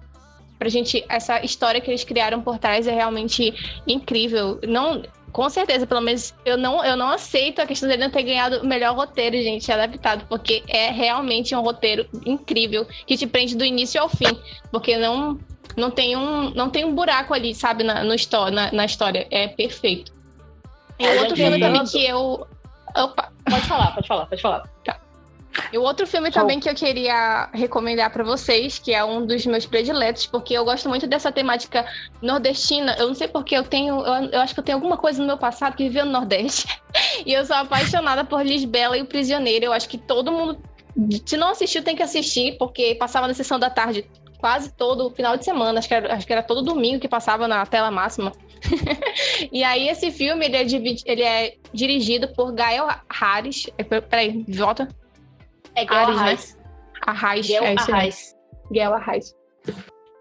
pra 0.62 0.68
gente, 0.68 1.04
essa 1.08 1.44
história 1.44 1.80
que 1.80 1.90
eles 1.90 2.04
criaram 2.04 2.40
por 2.40 2.56
trás 2.56 2.86
é 2.86 2.92
realmente 2.92 3.52
incrível. 3.84 4.60
Não, 4.66 5.02
com 5.32 5.50
certeza, 5.50 5.86
pelo 5.88 6.00
menos 6.00 6.32
eu 6.44 6.56
não, 6.56 6.84
eu 6.84 6.96
não 6.96 7.08
aceito 7.08 7.60
a 7.60 7.66
questão 7.66 7.88
dele 7.88 8.04
não 8.04 8.10
ter 8.10 8.22
ganhado 8.22 8.60
o 8.60 8.66
melhor 8.66 8.94
roteiro, 8.94 9.36
gente, 9.36 9.70
adaptado, 9.72 10.24
porque 10.28 10.62
é 10.68 10.90
realmente 10.92 11.52
um 11.56 11.62
roteiro 11.62 12.06
incrível 12.24 12.86
que 13.06 13.16
te 13.16 13.26
prende 13.26 13.56
do 13.56 13.64
início 13.64 14.00
ao 14.00 14.08
fim, 14.08 14.38
porque 14.70 14.96
não 14.96 15.38
não 15.76 15.90
tem 15.90 16.16
um 16.16 16.50
não 16.50 16.70
tem 16.70 16.84
um 16.84 16.94
buraco 16.94 17.34
ali, 17.34 17.54
sabe, 17.54 17.82
na, 17.82 18.04
no 18.04 18.14
na, 18.52 18.70
na 18.70 18.84
história, 18.84 19.26
é 19.30 19.48
perfeito. 19.48 20.12
E 20.98 21.08
outro 21.18 21.34
filme 21.34 21.58
também 21.58 21.84
que 21.84 22.04
eu 22.06 22.46
Opa. 22.96 23.32
Pode 23.48 23.66
falar, 23.66 23.94
pode 23.94 24.06
falar, 24.06 24.26
pode 24.26 24.42
falar. 24.42 24.62
Tá. 24.84 25.00
E 25.72 25.78
o 25.78 25.82
outro 25.82 26.06
filme 26.06 26.30
também 26.30 26.60
que 26.60 26.68
eu 26.68 26.74
queria 26.74 27.48
recomendar 27.52 28.10
para 28.10 28.24
vocês, 28.24 28.78
que 28.78 28.92
é 28.92 29.04
um 29.04 29.24
dos 29.24 29.44
meus 29.46 29.66
prediletos, 29.66 30.26
porque 30.26 30.54
eu 30.54 30.64
gosto 30.64 30.88
muito 30.88 31.06
dessa 31.06 31.30
temática 31.30 31.84
nordestina. 32.20 32.96
Eu 32.98 33.08
não 33.08 33.14
sei 33.14 33.28
porque 33.28 33.56
eu 33.56 33.62
tenho, 33.62 34.00
eu, 34.00 34.30
eu 34.30 34.40
acho 34.40 34.54
que 34.54 34.60
eu 34.60 34.64
tenho 34.64 34.78
alguma 34.78 34.96
coisa 34.96 35.20
no 35.20 35.26
meu 35.26 35.38
passado 35.38 35.76
que 35.76 35.84
viveu 35.84 36.04
no 36.04 36.12
Nordeste. 36.12 36.66
e 37.26 37.32
eu 37.32 37.44
sou 37.44 37.56
apaixonada 37.56 38.24
por 38.24 38.44
Lisbela 38.44 38.96
e 38.96 39.02
o 39.02 39.06
Prisioneiro. 39.06 39.66
Eu 39.66 39.72
acho 39.72 39.88
que 39.88 39.98
todo 39.98 40.32
mundo, 40.32 40.58
se 41.26 41.36
não 41.36 41.48
assistiu, 41.48 41.82
tem 41.82 41.96
que 41.96 42.02
assistir, 42.02 42.56
porque 42.58 42.94
passava 42.94 43.28
na 43.28 43.34
sessão 43.34 43.58
da 43.58 43.70
tarde 43.70 44.06
quase 44.38 44.72
todo 44.72 45.08
final 45.10 45.36
de 45.36 45.44
semana, 45.44 45.78
acho 45.78 45.86
que 45.86 45.94
era, 45.94 46.14
acho 46.14 46.26
que 46.26 46.32
era 46.32 46.42
todo 46.42 46.62
domingo 46.62 46.98
que 46.98 47.06
passava 47.06 47.46
na 47.46 47.64
tela 47.64 47.92
máxima. 47.92 48.32
e 49.52 49.62
aí 49.62 49.88
esse 49.88 50.10
filme 50.10 50.44
ele 50.46 50.56
é, 50.56 50.66
ele 51.06 51.22
é 51.22 51.54
dirigido 51.72 52.26
por 52.28 52.52
Gael 52.52 52.88
Harris. 53.08 53.70
É, 53.78 53.84
peraí, 53.84 54.44
volta. 54.48 54.88
É 55.74 55.84
Gael 55.84 56.14
Harris, 56.14 56.54
né? 56.54 56.62
Arraes. 57.06 57.48
Gael 57.48 57.64
é 57.64 57.74
Arraes. 57.78 58.36
Gael 58.70 58.94
Arraes. 58.94 59.34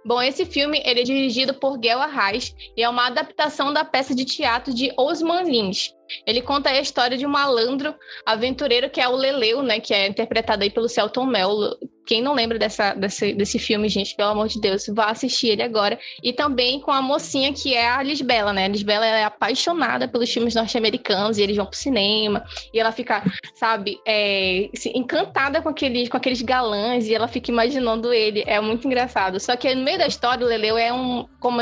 Bom, 0.03 0.19
esse 0.21 0.45
filme 0.45 0.81
ele 0.83 1.01
é 1.01 1.03
dirigido 1.03 1.53
por 1.53 1.77
Gael 1.77 2.01
Arraes 2.01 2.55
e 2.75 2.81
é 2.81 2.89
uma 2.89 3.05
adaptação 3.05 3.71
da 3.71 3.85
peça 3.85 4.15
de 4.15 4.25
teatro 4.25 4.73
de 4.73 4.91
Osman 4.97 5.43
Lins. 5.43 5.93
Ele 6.25 6.41
conta 6.41 6.69
a 6.69 6.79
história 6.79 7.17
de 7.17 7.25
um 7.25 7.29
malandro 7.29 7.93
aventureiro 8.25 8.89
que 8.89 8.99
é 8.99 9.07
o 9.07 9.15
Leleu, 9.15 9.61
né, 9.61 9.79
que 9.79 9.93
é 9.93 10.07
interpretado 10.07 10.63
aí 10.63 10.71
pelo 10.71 10.89
Celton 10.89 11.25
Mello. 11.25 11.77
Quem 12.05 12.21
não 12.21 12.33
lembra 12.33 12.57
dessa, 12.57 12.93
desse, 12.93 13.33
desse 13.33 13.59
filme, 13.59 13.87
gente, 13.87 14.15
pelo 14.15 14.29
amor 14.29 14.47
de 14.47 14.59
Deus, 14.59 14.85
vá 14.89 15.05
assistir 15.05 15.49
ele 15.49 15.63
agora. 15.63 15.99
E 16.23 16.33
também 16.33 16.79
com 16.79 16.91
a 16.91 17.01
mocinha 17.01 17.53
que 17.53 17.73
é 17.73 17.89
a 17.89 18.01
Lisbela, 18.01 18.51
né? 18.51 18.65
A 18.65 18.67
Lisbela 18.67 19.05
é 19.05 19.23
apaixonada 19.23 20.07
pelos 20.07 20.31
filmes 20.31 20.55
norte-americanos 20.55 21.37
e 21.37 21.43
eles 21.43 21.55
vão 21.55 21.65
pro 21.65 21.77
cinema. 21.77 22.43
E 22.73 22.79
ela 22.79 22.91
fica, 22.91 23.23
sabe, 23.55 23.99
é, 24.05 24.69
encantada 24.93 25.61
com 25.61 25.69
aqueles, 25.69 26.09
com 26.09 26.17
aqueles 26.17 26.41
galãs 26.41 27.07
e 27.07 27.13
ela 27.13 27.27
fica 27.27 27.51
imaginando 27.51 28.11
ele. 28.11 28.43
É 28.47 28.59
muito 28.59 28.85
engraçado. 28.87 29.39
Só 29.39 29.55
que 29.55 29.73
no 29.75 29.83
meio 29.83 29.97
da 29.97 30.07
história, 30.07 30.45
o 30.45 30.49
Leleu 30.49 30.77
é 30.77 30.91
um, 30.91 31.27
como, 31.39 31.61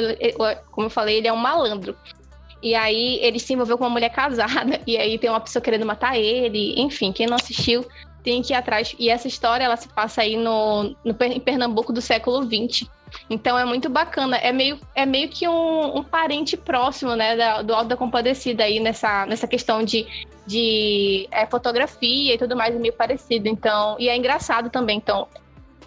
como 0.71 0.87
eu 0.87 0.91
falei, 0.91 1.17
ele 1.17 1.27
é 1.27 1.33
um 1.33 1.37
malandro. 1.37 1.95
E 2.61 2.75
aí 2.75 3.19
ele 3.21 3.39
se 3.39 3.53
envolveu 3.53 3.77
com 3.77 3.85
uma 3.85 3.89
mulher 3.89 4.09
casada, 4.09 4.81
e 4.85 4.97
aí 4.97 5.17
tem 5.17 5.29
uma 5.29 5.39
pessoa 5.39 5.61
querendo 5.61 5.85
matar 5.85 6.17
ele. 6.17 6.79
Enfim, 6.79 7.11
quem 7.11 7.27
não 7.27 7.35
assistiu 7.35 7.85
tem 8.29 8.43
que 8.43 8.53
ir 8.53 8.55
atrás. 8.55 8.95
E 8.99 9.09
essa 9.09 9.27
história 9.27 9.63
ela 9.63 9.75
se 9.75 9.89
passa 9.89 10.21
aí 10.21 10.37
no, 10.37 10.95
no 11.03 11.15
em 11.23 11.39
Pernambuco 11.39 11.91
do 11.91 11.99
século 11.99 12.43
XX. 12.43 12.87
Então 13.27 13.57
é 13.57 13.65
muito 13.65 13.89
bacana. 13.89 14.37
É 14.37 14.51
meio, 14.51 14.79
é 14.93 15.03
meio 15.03 15.29
que 15.29 15.47
um, 15.47 15.97
um 15.97 16.03
parente 16.03 16.55
próximo, 16.55 17.15
né, 17.15 17.35
da, 17.35 17.63
do 17.63 17.73
Alto 17.73 17.87
da 17.87 17.97
Compadecida 17.97 18.63
aí 18.65 18.79
nessa, 18.79 19.25
nessa 19.25 19.47
questão 19.47 19.83
de, 19.83 20.05
de 20.45 21.27
é, 21.31 21.47
fotografia 21.47 22.35
e 22.35 22.37
tudo 22.37 22.55
mais, 22.55 22.75
é 22.75 22.77
meio 22.77 22.93
parecido. 22.93 23.47
Então, 23.47 23.95
e 23.97 24.07
é 24.07 24.15
engraçado 24.15 24.69
também. 24.69 24.97
Então, 24.97 25.27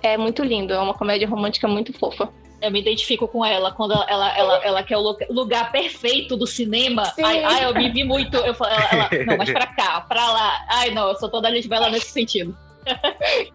é 0.02 0.16
muito 0.16 0.42
lindo. 0.42 0.72
É 0.72 0.81
uma 0.81 0.94
comédia 0.94 1.28
romântica 1.28 1.68
muito 1.68 1.92
fofa. 1.92 2.28
Eu 2.62 2.70
me 2.70 2.81
identifico 2.81 3.27
com 3.27 3.44
ela 3.44 3.72
quando 3.72 3.92
ela, 3.92 4.07
ela, 4.09 4.38
ela, 4.38 4.64
ela 4.64 4.83
quer 4.85 4.96
o 4.96 5.16
lugar 5.31 5.72
perfeito 5.72 6.37
do 6.37 6.46
cinema. 6.46 7.12
Ai, 7.22 7.42
ai, 7.42 7.64
eu 7.64 7.75
me 7.75 7.90
vi 7.90 8.05
muito. 8.05 8.37
Eu 8.37 8.55
falo, 8.55 8.70
ela, 8.70 8.88
ela, 8.92 9.25
não, 9.27 9.37
mas 9.37 9.51
pra 9.51 9.66
cá, 9.66 10.01
pra 10.03 10.31
lá. 10.33 10.64
Ai, 10.68 10.90
não, 10.92 11.09
eu 11.09 11.16
sou 11.16 11.29
toda 11.29 11.51
Lisbela 11.51 11.90
nesse 11.90 12.11
sentido. 12.11 12.57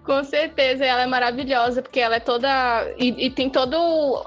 Com 0.03 0.23
certeza, 0.23 0.85
ela 0.85 1.03
é 1.03 1.05
maravilhosa, 1.05 1.81
porque 1.81 1.99
ela 1.99 2.15
é 2.15 2.19
toda. 2.19 2.49
E, 2.97 3.25
e, 3.25 3.29
tem 3.29 3.49
todo 3.49 3.77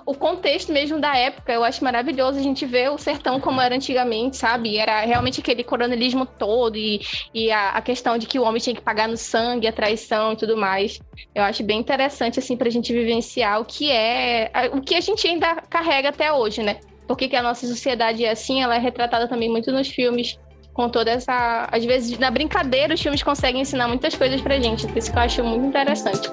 o 0.04 0.14
contexto 0.14 0.72
mesmo 0.72 0.98
da 0.98 1.16
época. 1.16 1.52
Eu 1.52 1.64
acho 1.64 1.82
maravilhoso 1.82 2.38
a 2.38 2.42
gente 2.42 2.66
ver 2.66 2.90
o 2.90 2.98
sertão 2.98 3.40
como 3.40 3.60
era 3.60 3.74
antigamente, 3.74 4.36
sabe? 4.36 4.76
Era 4.76 5.00
realmente 5.00 5.40
aquele 5.40 5.64
coronelismo 5.64 6.26
todo 6.26 6.76
e, 6.76 7.00
e 7.32 7.50
a, 7.50 7.70
a, 7.70 7.82
questão 7.82 8.18
de 8.18 8.26
que 8.26 8.38
o 8.38 8.42
homem 8.42 8.60
tinha 8.60 8.74
que 8.74 8.82
pagar 8.82 9.08
no 9.08 9.16
sangue, 9.16 9.66
a 9.66 9.72
traição 9.72 10.32
e 10.32 10.36
tudo 10.36 10.56
mais. 10.56 11.00
Eu 11.34 11.42
acho 11.42 11.62
bem 11.62 11.78
interessante, 11.78 12.38
assim, 12.38 12.56
pra 12.56 12.70
gente 12.70 12.92
vivenciar 12.92 13.60
o 13.60 13.64
que 13.64 13.90
é. 13.90 14.50
O 14.72 14.80
que 14.80 14.94
a 14.94 15.00
gente 15.00 15.26
ainda 15.26 15.56
carrega 15.68 16.10
até 16.10 16.32
hoje, 16.32 16.62
né? 16.62 16.78
Porque 17.06 17.28
que 17.28 17.36
a 17.36 17.42
nossa 17.42 17.66
sociedade 17.66 18.24
é 18.24 18.30
assim, 18.30 18.62
ela 18.62 18.76
é 18.76 18.78
retratada 18.78 19.26
também 19.26 19.48
muito 19.48 19.72
nos 19.72 19.88
filmes 19.88 20.38
com 20.72 20.88
toda 20.88 21.10
essa. 21.10 21.68
Às 21.70 21.84
vezes, 21.84 22.18
na 22.18 22.30
brincadeira, 22.30 22.94
os 22.94 23.00
filmes 23.00 23.22
conseguem 23.22 23.62
ensinar 23.62 23.88
muitas 23.88 24.14
coisas 24.14 24.40
pra 24.40 24.58
gente. 24.60 24.86
Por 24.86 24.98
isso 24.98 25.10
que 25.10 25.18
eu 25.18 25.22
acho 25.22 25.44
muito 25.44 25.66
interessante. 25.66 26.30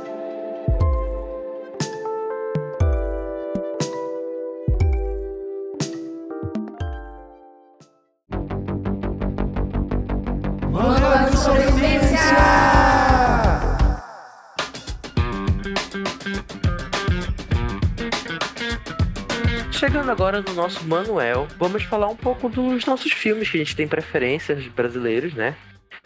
Chegando 19.97 20.12
agora 20.12 20.43
no 20.43 20.53
nosso 20.53 20.88
manual, 20.88 21.47
vamos 21.57 21.81
falar 21.81 22.07
um 22.07 22.15
pouco 22.15 22.47
dos 22.47 22.86
nossos 22.86 23.12
filmes 23.12 23.49
que 23.49 23.57
a 23.57 23.60
gente 23.62 23.75
tem 23.75 23.88
preferências 23.88 24.67
brasileiros, 24.67 25.33
né? 25.33 25.55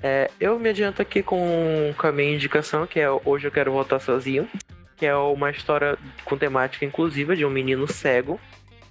É, 0.02 0.32
eu 0.40 0.58
me 0.58 0.70
adianto 0.70 1.02
aqui 1.02 1.22
com, 1.22 1.94
com 1.98 2.08
a 2.08 2.12
minha 2.14 2.34
indicação, 2.34 2.88
que 2.88 3.02
é 3.02 3.10
Hoje 3.26 3.48
Eu 3.48 3.52
Quero 3.52 3.74
Voltar 3.74 4.00
Sozinho, 4.00 4.48
que 4.96 5.06
é 5.06 5.14
uma 5.14 5.52
história 5.52 5.98
com 6.24 6.38
temática 6.38 6.86
inclusiva 6.86 7.36
de 7.36 7.44
um 7.46 7.50
menino 7.50 7.86
cego, 7.86 8.40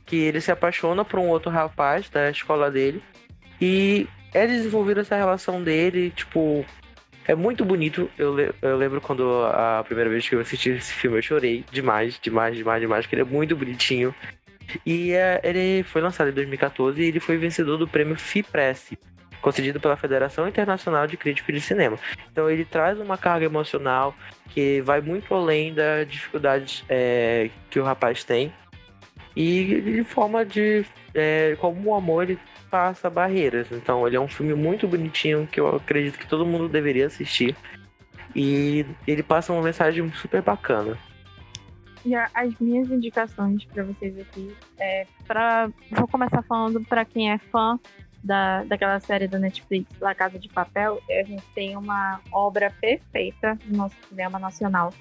que 0.04 0.16
ele 0.16 0.38
se 0.38 0.52
apaixona 0.52 1.02
por 1.02 1.18
um 1.18 1.28
outro 1.28 1.50
rapaz 1.50 2.10
da 2.10 2.30
escola 2.30 2.70
dele, 2.70 3.02
e 3.58 4.06
é 4.34 4.46
desenvolvida 4.46 5.00
essa 5.00 5.16
relação 5.16 5.62
dele, 5.62 6.10
tipo, 6.10 6.62
é 7.26 7.34
muito 7.34 7.64
bonito. 7.64 8.10
Eu, 8.18 8.36
eu 8.60 8.76
lembro 8.76 9.00
quando 9.00 9.44
a 9.44 9.82
primeira 9.84 10.10
vez 10.10 10.28
que 10.28 10.34
eu 10.34 10.40
assisti 10.40 10.70
esse 10.70 10.92
filme 10.92 11.18
eu 11.18 11.22
chorei 11.22 11.64
demais, 11.70 12.18
demais, 12.20 12.56
demais, 12.56 12.80
demais, 12.80 13.06
porque 13.06 13.14
ele 13.14 13.22
é 13.22 13.32
muito 13.32 13.56
bonitinho. 13.56 14.14
E 14.84 15.12
é, 15.12 15.40
ele 15.42 15.82
foi 15.82 16.00
lançado 16.00 16.30
em 16.30 16.32
2014 16.32 17.00
e 17.00 17.04
ele 17.04 17.20
foi 17.20 17.36
vencedor 17.36 17.76
do 17.76 17.88
prêmio 17.88 18.16
FIPRESS, 18.16 18.92
concedido 19.40 19.80
pela 19.80 19.96
Federação 19.96 20.46
Internacional 20.46 21.06
de 21.06 21.16
Críticos 21.16 21.54
de 21.54 21.60
Cinema. 21.60 21.98
Então 22.30 22.50
ele 22.50 22.64
traz 22.64 22.98
uma 23.00 23.16
carga 23.16 23.46
emocional 23.46 24.14
que 24.48 24.80
vai 24.82 25.00
muito 25.00 25.34
além 25.34 25.72
da 25.72 26.04
dificuldade 26.04 26.84
é, 26.88 27.50
que 27.70 27.78
o 27.78 27.84
rapaz 27.84 28.24
tem 28.24 28.52
e 29.36 29.80
de 29.80 30.04
forma 30.04 30.44
de 30.44 30.84
é, 31.14 31.56
como 31.60 31.90
o 31.90 31.94
amor 31.94 32.24
ele 32.24 32.38
passa 32.70 33.08
barreiras. 33.08 33.68
Então 33.72 34.06
ele 34.06 34.16
é 34.16 34.20
um 34.20 34.28
filme 34.28 34.54
muito 34.54 34.86
bonitinho 34.86 35.48
que 35.50 35.60
eu 35.60 35.76
acredito 35.76 36.18
que 36.18 36.26
todo 36.26 36.46
mundo 36.46 36.68
deveria 36.68 37.06
assistir 37.06 37.56
e 38.34 38.84
ele 39.06 39.22
passa 39.22 39.52
uma 39.52 39.62
mensagem 39.62 40.10
super 40.12 40.42
bacana. 40.42 40.96
E 42.04 42.14
as 42.14 42.58
minhas 42.58 42.90
indicações 42.90 43.64
para 43.66 43.84
vocês 43.84 44.18
aqui 44.18 44.56
é 44.78 45.06
para 45.26 45.70
vou 45.90 46.08
começar 46.08 46.42
falando 46.42 46.80
para 46.86 47.04
quem 47.04 47.30
é 47.30 47.38
fã 47.38 47.78
da, 48.22 48.64
daquela 48.64 49.00
série 49.00 49.26
da 49.26 49.38
Netflix, 49.38 49.98
La 50.00 50.14
Casa 50.14 50.38
de 50.38 50.48
Papel, 50.48 51.00
a 51.10 51.22
gente 51.24 51.44
tem 51.54 51.76
uma 51.76 52.20
obra 52.32 52.70
perfeita 52.80 53.58
no 53.66 53.78
nosso 53.78 53.96
cinema 54.08 54.38
nacional, 54.38 54.92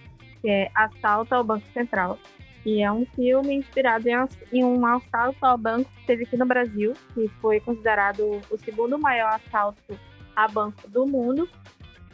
que 0.42 0.50
é 0.50 0.72
Assalto 0.74 1.36
ao 1.36 1.44
Banco 1.44 1.66
Central, 1.74 2.18
que 2.64 2.82
é 2.82 2.92
um 2.92 3.06
filme 3.16 3.56
inspirado 3.56 4.08
em, 4.08 4.16
em 4.54 4.64
um 4.64 4.86
assalto 4.86 5.46
ao 5.46 5.58
banco 5.58 5.90
que 5.92 6.06
teve 6.06 6.24
aqui 6.24 6.38
no 6.38 6.46
Brasil, 6.46 6.94
que 7.14 7.28
foi 7.42 7.60
considerado 7.60 8.42
o 8.50 8.58
segundo 8.58 8.98
maior 8.98 9.34
assalto 9.34 10.00
a 10.36 10.48
banco 10.48 10.88
do 10.88 11.06
mundo, 11.06 11.50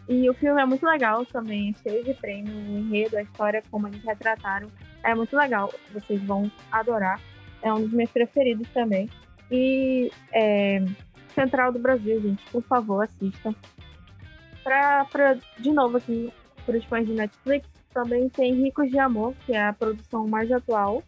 e 0.07 0.29
o 0.29 0.33
filme 0.33 0.61
é 0.61 0.65
muito 0.65 0.85
legal 0.85 1.25
também, 1.25 1.73
é 1.75 1.89
cheio 1.89 2.03
de 2.03 2.13
prêmio, 2.13 2.53
o 2.53 2.77
enredo, 2.77 3.17
a 3.17 3.21
história, 3.23 3.63
como 3.71 3.87
eles 3.87 4.03
retrataram. 4.03 4.67
É 5.03 5.15
muito 5.15 5.35
legal, 5.35 5.71
vocês 5.91 6.21
vão 6.23 6.51
adorar. 6.71 7.19
É 7.61 7.73
um 7.73 7.81
dos 7.81 7.91
meus 7.91 8.11
preferidos 8.11 8.67
também. 8.69 9.09
E 9.51 10.11
é, 10.31 10.83
Central 11.33 11.71
do 11.71 11.79
Brasil, 11.79 12.21
gente, 12.21 12.43
por 12.51 12.61
favor, 12.63 13.03
assistam. 13.03 13.55
Pra, 14.63 15.05
pra, 15.05 15.37
de 15.59 15.71
novo 15.71 15.97
aqui, 15.97 16.31
para 16.65 16.77
os 16.77 16.85
fãs 16.85 17.05
de 17.05 17.13
Netflix, 17.13 17.67
também 17.93 18.29
tem 18.29 18.53
Ricos 18.53 18.89
de 18.89 18.99
Amor, 18.99 19.33
que 19.45 19.53
é 19.53 19.67
a 19.67 19.73
produção 19.73 20.27
mais 20.27 20.51
atual, 20.51 21.03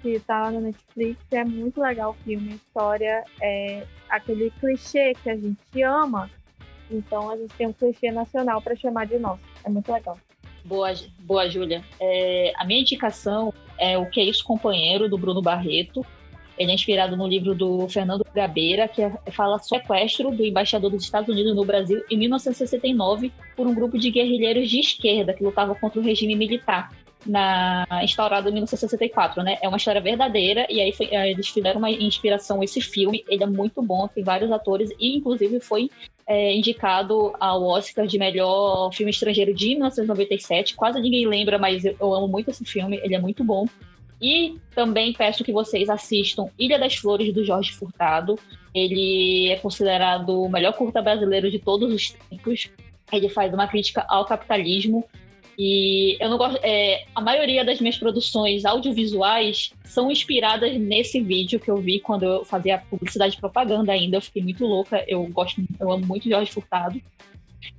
que 0.00 0.10
está 0.10 0.42
lá 0.42 0.50
na 0.50 0.60
Netflix. 0.60 1.20
É 1.30 1.44
muito 1.44 1.80
legal 1.80 2.10
o 2.10 2.24
filme, 2.24 2.52
a 2.52 2.54
história 2.54 3.24
é 3.42 3.86
aquele 4.08 4.50
clichê 4.52 5.14
que 5.22 5.30
a 5.30 5.36
gente 5.36 5.82
ama, 5.82 6.30
então 6.92 7.30
a 7.30 7.36
gente 7.36 7.54
tem 7.54 7.66
um 7.66 7.72
clichê 7.72 8.10
nacional 8.10 8.60
para 8.60 8.76
chamar 8.76 9.06
de 9.06 9.18
nosso. 9.18 9.40
É 9.64 9.70
muito 9.70 9.90
legal. 9.92 10.18
Boa, 10.64 10.92
boa 11.20 11.48
Júlia. 11.48 11.84
É, 12.00 12.52
a 12.56 12.64
minha 12.64 12.80
indicação 12.80 13.52
é 13.78 13.98
O 13.98 14.06
Que 14.06 14.20
é 14.20 14.24
Isso, 14.24 14.44
Companheiro, 14.44 15.08
do 15.08 15.18
Bruno 15.18 15.42
Barreto. 15.42 16.04
Ele 16.56 16.70
é 16.70 16.74
inspirado 16.74 17.16
no 17.16 17.26
livro 17.26 17.54
do 17.54 17.88
Fernando 17.88 18.24
Gabeira, 18.34 18.86
que 18.86 19.02
é, 19.02 19.10
fala 19.32 19.58
sobre 19.58 19.84
o 19.84 19.88
sequestro 19.88 20.30
do 20.30 20.44
embaixador 20.44 20.90
dos 20.90 21.02
Estados 21.02 21.28
Unidos 21.28 21.56
no 21.56 21.64
Brasil 21.64 22.04
em 22.10 22.16
1969 22.16 23.32
por 23.56 23.66
um 23.66 23.74
grupo 23.74 23.98
de 23.98 24.10
guerrilheiros 24.10 24.68
de 24.68 24.78
esquerda 24.78 25.32
que 25.32 25.42
lutava 25.42 25.74
contra 25.74 25.98
o 25.98 26.02
regime 26.02 26.36
militar 26.36 26.90
na 27.26 27.86
instaurado 28.02 28.48
em 28.48 28.52
1964, 28.52 29.42
né? 29.42 29.58
É 29.62 29.68
uma 29.68 29.76
história 29.76 30.00
verdadeira 30.00 30.66
e 30.68 30.80
aí 30.80 30.92
foi, 30.92 31.08
eles 31.12 31.48
fizeram 31.48 31.78
uma 31.78 31.90
inspiração 31.90 32.62
esse 32.62 32.80
filme. 32.80 33.24
Ele 33.28 33.42
é 33.42 33.46
muito 33.46 33.82
bom, 33.82 34.08
tem 34.08 34.24
vários 34.24 34.50
atores 34.50 34.90
e 34.98 35.16
inclusive 35.16 35.60
foi 35.60 35.90
é, 36.26 36.54
indicado 36.54 37.32
ao 37.38 37.62
Oscar 37.64 38.06
de 38.06 38.18
melhor 38.18 38.92
filme 38.92 39.10
estrangeiro 39.10 39.54
de 39.54 39.70
1997. 39.70 40.74
Quase 40.74 41.00
ninguém 41.00 41.26
lembra, 41.26 41.58
mas 41.58 41.84
eu 41.84 42.14
amo 42.14 42.28
muito 42.28 42.50
esse 42.50 42.64
filme. 42.64 43.00
Ele 43.02 43.14
é 43.14 43.18
muito 43.18 43.44
bom. 43.44 43.66
E 44.20 44.56
também 44.74 45.12
peço 45.12 45.42
que 45.42 45.52
vocês 45.52 45.90
assistam 45.90 46.46
Ilha 46.56 46.78
das 46.78 46.94
Flores 46.94 47.32
do 47.34 47.44
Jorge 47.44 47.72
Furtado. 47.72 48.38
Ele 48.72 49.50
é 49.50 49.56
considerado 49.56 50.42
o 50.42 50.48
melhor 50.48 50.72
curta 50.74 51.02
brasileiro 51.02 51.50
de 51.50 51.58
todos 51.58 51.92
os 51.92 52.10
tempos. 52.10 52.70
Ele 53.12 53.28
faz 53.28 53.52
uma 53.52 53.66
crítica 53.66 54.06
ao 54.08 54.24
capitalismo 54.24 55.04
E 55.58 56.16
eu 56.20 56.30
não 56.30 56.38
gosto. 56.38 56.58
É, 56.62 57.04
a 57.14 57.20
maioria 57.20 57.64
das 57.64 57.80
minhas 57.80 57.96
produções 57.96 58.64
audiovisuais 58.64 59.72
são 59.84 60.10
inspiradas 60.10 60.76
nesse 60.78 61.20
vídeo 61.20 61.60
que 61.60 61.70
eu 61.70 61.76
vi 61.76 62.00
quando 62.00 62.24
eu 62.24 62.44
fazia 62.44 62.78
publicidade 62.78 63.36
e 63.36 63.40
propaganda 63.40 63.92
ainda. 63.92 64.16
Eu 64.16 64.22
fiquei 64.22 64.42
muito 64.42 64.64
louca. 64.64 65.04
Eu 65.06 65.24
gosto, 65.24 65.62
eu 65.78 65.92
amo 65.92 66.06
muito 66.06 66.28
Jorge 66.28 66.50
Furtado. 66.50 67.00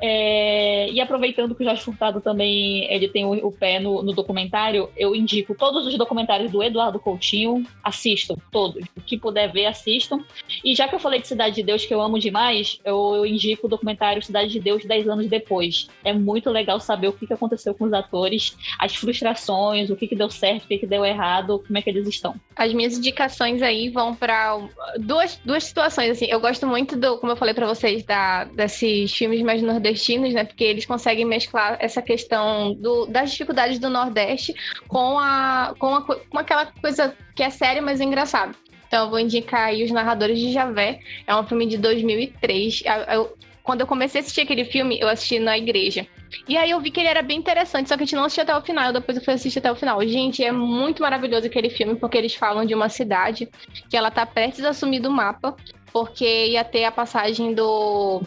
É, 0.02 0.90
e 0.92 1.00
aproveitando 1.00 1.56
que 1.56 1.64
o 1.64 1.66
Jorge 1.66 1.82
Furtado 1.82 2.22
também 2.22 2.86
ele 2.92 3.08
tem 3.08 3.26
o, 3.26 3.32
o 3.48 3.52
pé 3.52 3.80
no, 3.80 4.02
no, 4.04 4.14
documentário, 4.14 4.90
eu 4.98 5.16
indico 5.16 5.56
todos 5.56 5.86
os 5.86 5.98
documentários 5.98 6.52
do 6.52 6.64
Eduardo 6.64 7.00
Coutinho, 7.00 7.66
assistam 7.84 8.36
todos. 8.52 8.84
O 8.96 9.02
que 9.02 9.18
puder 9.18 9.52
ver, 9.52 9.66
assistam. 9.66 10.24
E 10.64 10.76
já 10.76 10.88
que 10.88 10.96
eu 10.96 11.00
falei 11.00 11.22
de 11.22 11.28
Cidade 11.28 11.56
de 11.56 11.64
Deus, 11.64 11.86
que 11.86 11.94
eu 11.94 12.02
amo 12.02 12.20
demais, 12.20 12.80
eu, 12.84 13.16
eu 13.16 13.26
indico 13.26 13.68
o 13.68 13.70
documentário 13.70 14.22
Cidade 14.22 14.50
de 14.50 14.60
Deus 14.60 14.86
10 14.86 15.08
anos 15.08 15.28
depois. 15.28 15.88
É 16.04 16.14
muito 16.14 16.50
legal 16.50 16.80
saber 16.80 17.08
o 17.08 17.14
que, 17.14 17.28
que 17.28 17.34
aconteceu 17.34 17.74
com 17.74 17.86
os 17.86 17.94
atores, 17.94 18.58
as 18.80 18.96
frustrações, 18.96 19.90
o 19.90 19.96
que, 19.96 20.08
que 20.08 20.16
deu 20.16 20.30
certo, 20.30 20.66
o 20.66 20.68
que, 20.68 20.78
que 20.78 20.88
deu 20.88 21.06
errado, 21.06 21.64
como 21.66 21.78
é 21.78 21.82
que 21.82 21.90
eles 21.90 22.08
estão. 22.08 22.36
As 22.56 22.74
minhas 22.74 22.98
indicações 22.98 23.62
aí 23.62 23.90
vão 23.90 24.16
para 24.16 24.60
duas, 25.00 25.40
duas 25.44 25.64
situações. 25.64 26.12
Assim, 26.12 26.26
eu 26.26 26.40
gosto 26.40 26.68
muito 26.68 26.96
do, 26.96 27.18
como 27.18 27.32
eu 27.32 27.36
falei 27.36 27.54
para 27.54 27.68
vocês, 27.68 28.04
da, 28.04 28.46
desses 28.46 29.14
filmes 29.14 29.42
mais 29.42 29.62
nordestinos, 29.74 30.34
né? 30.34 30.44
Porque 30.44 30.64
eles 30.64 30.86
conseguem 30.86 31.26
mesclar 31.26 31.78
essa 31.80 32.02
questão 32.02 32.74
do, 32.74 33.06
das 33.08 33.32
dificuldades 33.32 33.80
do 33.80 33.90
Nordeste 33.90 34.54
com, 34.88 35.18
a, 35.20 35.74
com, 35.78 35.96
a, 35.96 36.02
com 36.02 36.38
aquela 36.38 36.68
coisa 36.68 37.16
que 37.36 37.44
é 37.44 37.50
séria, 37.50 37.82
mas 37.82 38.00
é 38.00 38.04
engraçada. 38.04 38.54
Então, 38.88 39.06
eu 39.06 39.10
vou 39.10 39.20
indicar 39.20 39.70
aí 39.70 39.84
Os 39.84 39.92
Narradores 39.92 40.40
de 40.40 40.52
Javé. 40.52 41.00
É 41.26 41.36
um 41.36 41.44
filme 41.44 41.66
de 41.66 41.78
2003. 41.78 42.84
Eu, 43.12 43.36
quando 43.64 43.82
eu 43.82 43.88
comecei 43.88 44.20
a 44.20 44.22
assistir 44.22 44.42
aquele 44.42 44.66
filme, 44.66 45.00
eu 45.00 45.08
assisti 45.08 45.40
na 45.40 45.58
igreja. 45.58 46.06
E 46.48 46.58
aí 46.58 46.70
eu 46.70 46.80
vi 46.80 46.92
que 46.92 47.00
ele 47.00 47.10
era 47.10 47.22
bem 47.22 47.40
interessante, 47.40 47.88
só 47.88 47.96
que 47.96 48.04
a 48.04 48.06
gente 48.06 48.16
não 48.16 48.26
assistiu 48.26 48.44
até 48.44 48.56
o 48.56 48.62
final. 48.62 48.94
Depois 48.94 49.18
eu 49.18 49.24
fui 49.24 49.34
assistir 49.34 49.60
até 49.60 49.72
o 49.72 49.76
final. 49.76 50.06
Gente, 50.08 50.44
é 50.44 50.52
muito 50.52 51.02
maravilhoso 51.02 51.48
aquele 51.48 51.70
filme, 51.70 51.96
porque 51.96 52.18
eles 52.18 52.36
falam 52.36 52.66
de 52.66 52.76
uma 52.76 52.90
cidade 52.90 53.50
que 53.90 53.98
ela 53.98 54.12
tá 54.12 54.26
prestes 54.26 54.66
a 54.66 54.70
assumir 54.70 55.00
do 55.00 55.10
mapa, 55.10 55.56
porque 55.92 56.48
ia 56.48 56.64
ter 56.64 56.84
a 56.84 56.92
passagem 56.92 57.54
do 57.54 58.22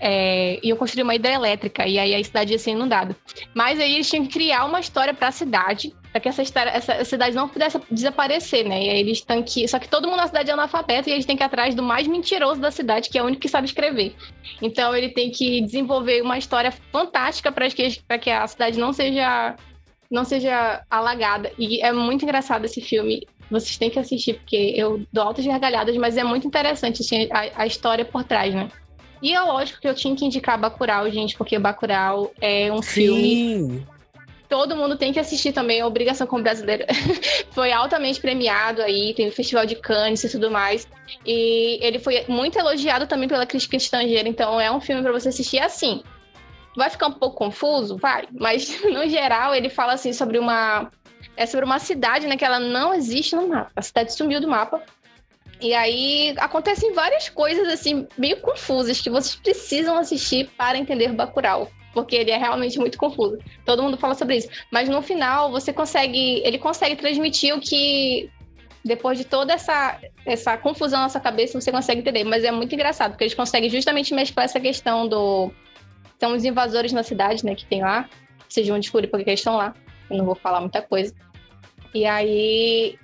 é, 0.00 0.58
iam 0.62 0.76
construir 0.76 1.02
uma 1.02 1.14
hidrelétrica 1.14 1.86
e 1.86 1.98
aí 1.98 2.14
a 2.14 2.22
cidade 2.22 2.52
ia 2.52 2.58
ser 2.58 2.72
inundada. 2.72 3.16
Mas 3.54 3.80
aí 3.80 3.94
eles 3.94 4.08
tinham 4.08 4.24
que 4.24 4.32
criar 4.32 4.64
uma 4.64 4.80
história 4.80 5.12
para 5.12 5.28
a 5.28 5.32
cidade, 5.32 5.94
para 6.10 6.20
que 6.20 6.28
essa, 6.28 6.42
história, 6.42 6.70
essa 6.70 7.04
cidade 7.04 7.34
não 7.34 7.48
pudesse 7.48 7.80
desaparecer, 7.90 8.64
né? 8.64 8.82
E 8.84 8.90
aí 8.90 9.00
eles 9.00 9.20
têm 9.20 9.42
que. 9.42 9.66
Só 9.66 9.78
que 9.78 9.88
todo 9.88 10.08
mundo 10.08 10.18
na 10.18 10.26
cidade 10.26 10.50
é 10.50 10.52
analfabeto 10.52 11.08
e 11.08 11.12
eles 11.12 11.26
têm 11.26 11.36
que 11.36 11.42
ir 11.42 11.46
atrás 11.46 11.74
do 11.74 11.82
mais 11.82 12.06
mentiroso 12.06 12.60
da 12.60 12.70
cidade, 12.70 13.08
que 13.08 13.18
é 13.18 13.22
o 13.22 13.26
único 13.26 13.42
que 13.42 13.48
sabe 13.48 13.66
escrever. 13.66 14.14
Então 14.62 14.94
ele 14.96 15.10
tem 15.10 15.30
que 15.30 15.60
desenvolver 15.62 16.22
uma 16.22 16.38
história 16.38 16.72
fantástica 16.92 17.50
para 17.50 17.68
que, 17.68 18.00
que 18.20 18.30
a 18.30 18.46
cidade 18.46 18.78
não 18.78 18.92
seja 18.92 19.56
não 20.10 20.24
seja 20.24 20.82
alagada. 20.90 21.52
E 21.58 21.82
é 21.82 21.92
muito 21.92 22.24
engraçado 22.24 22.64
esse 22.64 22.80
filme. 22.80 23.26
Vocês 23.50 23.76
têm 23.76 23.90
que 23.90 23.98
assistir, 23.98 24.34
porque 24.34 24.74
eu 24.76 25.02
dou 25.12 25.24
altas 25.24 25.46
gargalhadas, 25.46 25.96
mas 25.96 26.16
é 26.16 26.24
muito 26.24 26.46
interessante 26.46 27.02
assim, 27.02 27.28
a, 27.30 27.62
a 27.62 27.66
história 27.66 28.04
por 28.04 28.24
trás, 28.24 28.54
né? 28.54 28.70
E 29.20 29.34
é 29.34 29.40
lógico 29.40 29.80
que 29.80 29.88
eu 29.88 29.94
tinha 29.94 30.14
que 30.14 30.24
indicar 30.24 30.58
Bacurau, 30.58 31.10
gente, 31.10 31.36
porque 31.36 31.58
Bacurau 31.58 32.32
é 32.40 32.72
um 32.72 32.82
Sim. 32.82 32.90
filme 32.90 33.86
todo 34.48 34.74
mundo 34.74 34.96
tem 34.96 35.12
que 35.12 35.20
assistir 35.20 35.52
também, 35.52 35.82
Obrigação 35.82 36.26
como 36.26 36.42
Brasileira. 36.42 36.86
foi 37.52 37.70
altamente 37.70 38.20
premiado 38.20 38.82
aí, 38.82 39.12
tem 39.14 39.28
o 39.28 39.32
Festival 39.32 39.66
de 39.66 39.76
Cannes 39.76 40.24
e 40.24 40.30
tudo 40.30 40.50
mais. 40.50 40.88
E 41.24 41.78
ele 41.82 41.98
foi 41.98 42.24
muito 42.28 42.58
elogiado 42.58 43.06
também 43.06 43.28
pela 43.28 43.46
crítica 43.46 43.76
estrangeira, 43.76 44.28
então 44.28 44.60
é 44.60 44.70
um 44.72 44.80
filme 44.80 45.02
para 45.02 45.12
você 45.12 45.28
assistir 45.28 45.58
assim. 45.58 46.02
Vai 46.76 46.88
ficar 46.90 47.08
um 47.08 47.12
pouco 47.12 47.36
confuso? 47.36 47.96
Vai, 47.96 48.26
mas 48.32 48.82
no 48.84 49.06
geral 49.08 49.54
ele 49.54 49.68
fala 49.68 49.92
assim 49.92 50.12
sobre 50.12 50.38
uma 50.38 50.90
é 51.36 51.46
sobre 51.46 51.64
uma 51.64 51.78
cidade, 51.78 52.26
né, 52.26 52.36
que 52.36 52.44
ela 52.44 52.58
não 52.58 52.92
existe 52.92 53.36
no 53.36 53.46
mapa. 53.46 53.70
A 53.76 53.82
cidade 53.82 54.12
sumiu 54.12 54.40
do 54.40 54.48
mapa 54.48 54.82
e 55.60 55.74
aí 55.74 56.34
acontecem 56.38 56.92
várias 56.92 57.28
coisas 57.28 57.68
assim 57.68 58.06
meio 58.16 58.40
confusas 58.40 59.00
que 59.00 59.10
vocês 59.10 59.36
precisam 59.36 59.96
assistir 59.96 60.48
para 60.56 60.78
entender 60.78 61.12
Bacurau, 61.12 61.70
porque 61.92 62.16
ele 62.16 62.30
é 62.30 62.36
realmente 62.36 62.78
muito 62.78 62.96
confuso. 62.96 63.38
Todo 63.64 63.82
mundo 63.82 63.96
fala 63.96 64.14
sobre 64.14 64.36
isso, 64.36 64.48
mas 64.70 64.88
no 64.88 65.02
final 65.02 65.50
você 65.50 65.72
consegue, 65.72 66.42
ele 66.44 66.58
consegue 66.58 66.96
transmitir 66.96 67.54
o 67.54 67.60
que 67.60 68.30
depois 68.84 69.18
de 69.18 69.24
toda 69.24 69.52
essa 69.52 69.98
essa 70.24 70.56
confusão 70.56 70.98
na 70.98 71.04
nossa 71.04 71.20
cabeça, 71.20 71.60
você 71.60 71.72
consegue 71.72 72.00
entender, 72.00 72.24
mas 72.24 72.44
é 72.44 72.50
muito 72.50 72.74
engraçado, 72.74 73.12
porque 73.12 73.24
eles 73.24 73.34
conseguem 73.34 73.68
justamente 73.68 74.14
mesclar 74.14 74.44
essa 74.44 74.60
questão 74.60 75.08
do 75.08 75.50
são 76.18 76.34
os 76.34 76.44
invasores 76.44 76.92
na 76.92 77.02
cidade, 77.02 77.44
né, 77.44 77.54
que 77.54 77.64
tem 77.64 77.80
lá. 77.80 78.08
Vocês 78.48 78.66
vão 78.66 78.78
descobrir 78.78 79.08
porque 79.08 79.30
eles 79.30 79.40
estão 79.40 79.56
lá. 79.56 79.74
Eu 80.10 80.16
não 80.18 80.24
vou 80.24 80.34
falar 80.34 80.60
muita 80.60 80.82
coisa. 80.82 81.14
E 81.94 82.04
aí 82.04 82.98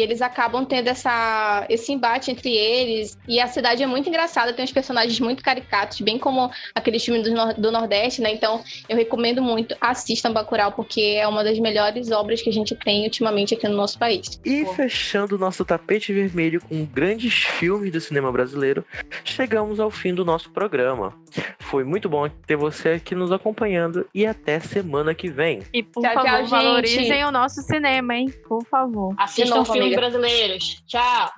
e 0.00 0.02
eles 0.02 0.22
acabam 0.22 0.64
tendo 0.64 0.88
essa, 0.88 1.66
esse 1.68 1.92
embate 1.92 2.30
entre 2.30 2.50
eles. 2.50 3.18
E 3.28 3.38
a 3.38 3.46
cidade 3.46 3.82
é 3.82 3.86
muito 3.86 4.08
engraçada, 4.08 4.52
tem 4.52 4.64
uns 4.64 4.72
personagens 4.72 5.20
muito 5.20 5.42
caricatos, 5.42 6.00
bem 6.00 6.18
como 6.18 6.50
aqueles 6.74 7.04
filmes 7.04 7.22
do, 7.22 7.60
do 7.60 7.70
Nordeste, 7.70 8.22
né? 8.22 8.32
Então, 8.32 8.62
eu 8.88 8.96
recomendo 8.96 9.42
muito, 9.42 9.76
assistam 9.78 10.32
Bacurau, 10.32 10.72
porque 10.72 11.18
é 11.18 11.28
uma 11.28 11.44
das 11.44 11.58
melhores 11.58 12.10
obras 12.10 12.40
que 12.40 12.48
a 12.48 12.52
gente 12.52 12.74
tem 12.74 13.04
ultimamente 13.04 13.52
aqui 13.54 13.68
no 13.68 13.76
nosso 13.76 13.98
país. 13.98 14.40
E 14.42 14.64
fechando 14.74 15.36
o 15.36 15.38
nosso 15.38 15.64
tapete 15.66 16.14
vermelho 16.14 16.62
com 16.62 16.84
grandes 16.86 17.34
filmes 17.34 17.92
do 17.92 18.00
cinema 18.00 18.32
brasileiro, 18.32 18.84
chegamos 19.22 19.78
ao 19.78 19.90
fim 19.90 20.14
do 20.14 20.24
nosso 20.24 20.50
programa. 20.50 21.14
Foi 21.58 21.84
muito 21.84 22.08
bom 22.08 22.28
ter 22.46 22.56
você 22.56 22.90
aqui 22.90 23.14
nos 23.14 23.30
acompanhando 23.30 24.06
e 24.14 24.26
até 24.26 24.58
semana 24.58 25.14
que 25.14 25.30
vem. 25.30 25.60
E 25.72 25.82
por 25.82 26.02
tchau, 26.02 26.14
favor, 26.14 26.38
tchau, 26.38 26.46
valorizem 26.46 27.24
o 27.24 27.30
nosso 27.30 27.62
cinema, 27.62 28.14
hein? 28.14 28.32
Por 28.48 28.64
favor. 28.64 29.14
Assistam 29.16 29.64
filmes 29.64 29.89
brasileiros. 29.96 30.82
Tchau. 30.86 31.30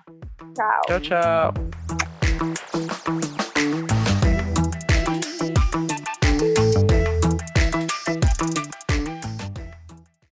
Tchau. 0.55 0.81
Tchau, 0.87 1.01
tchau. 1.01 2.89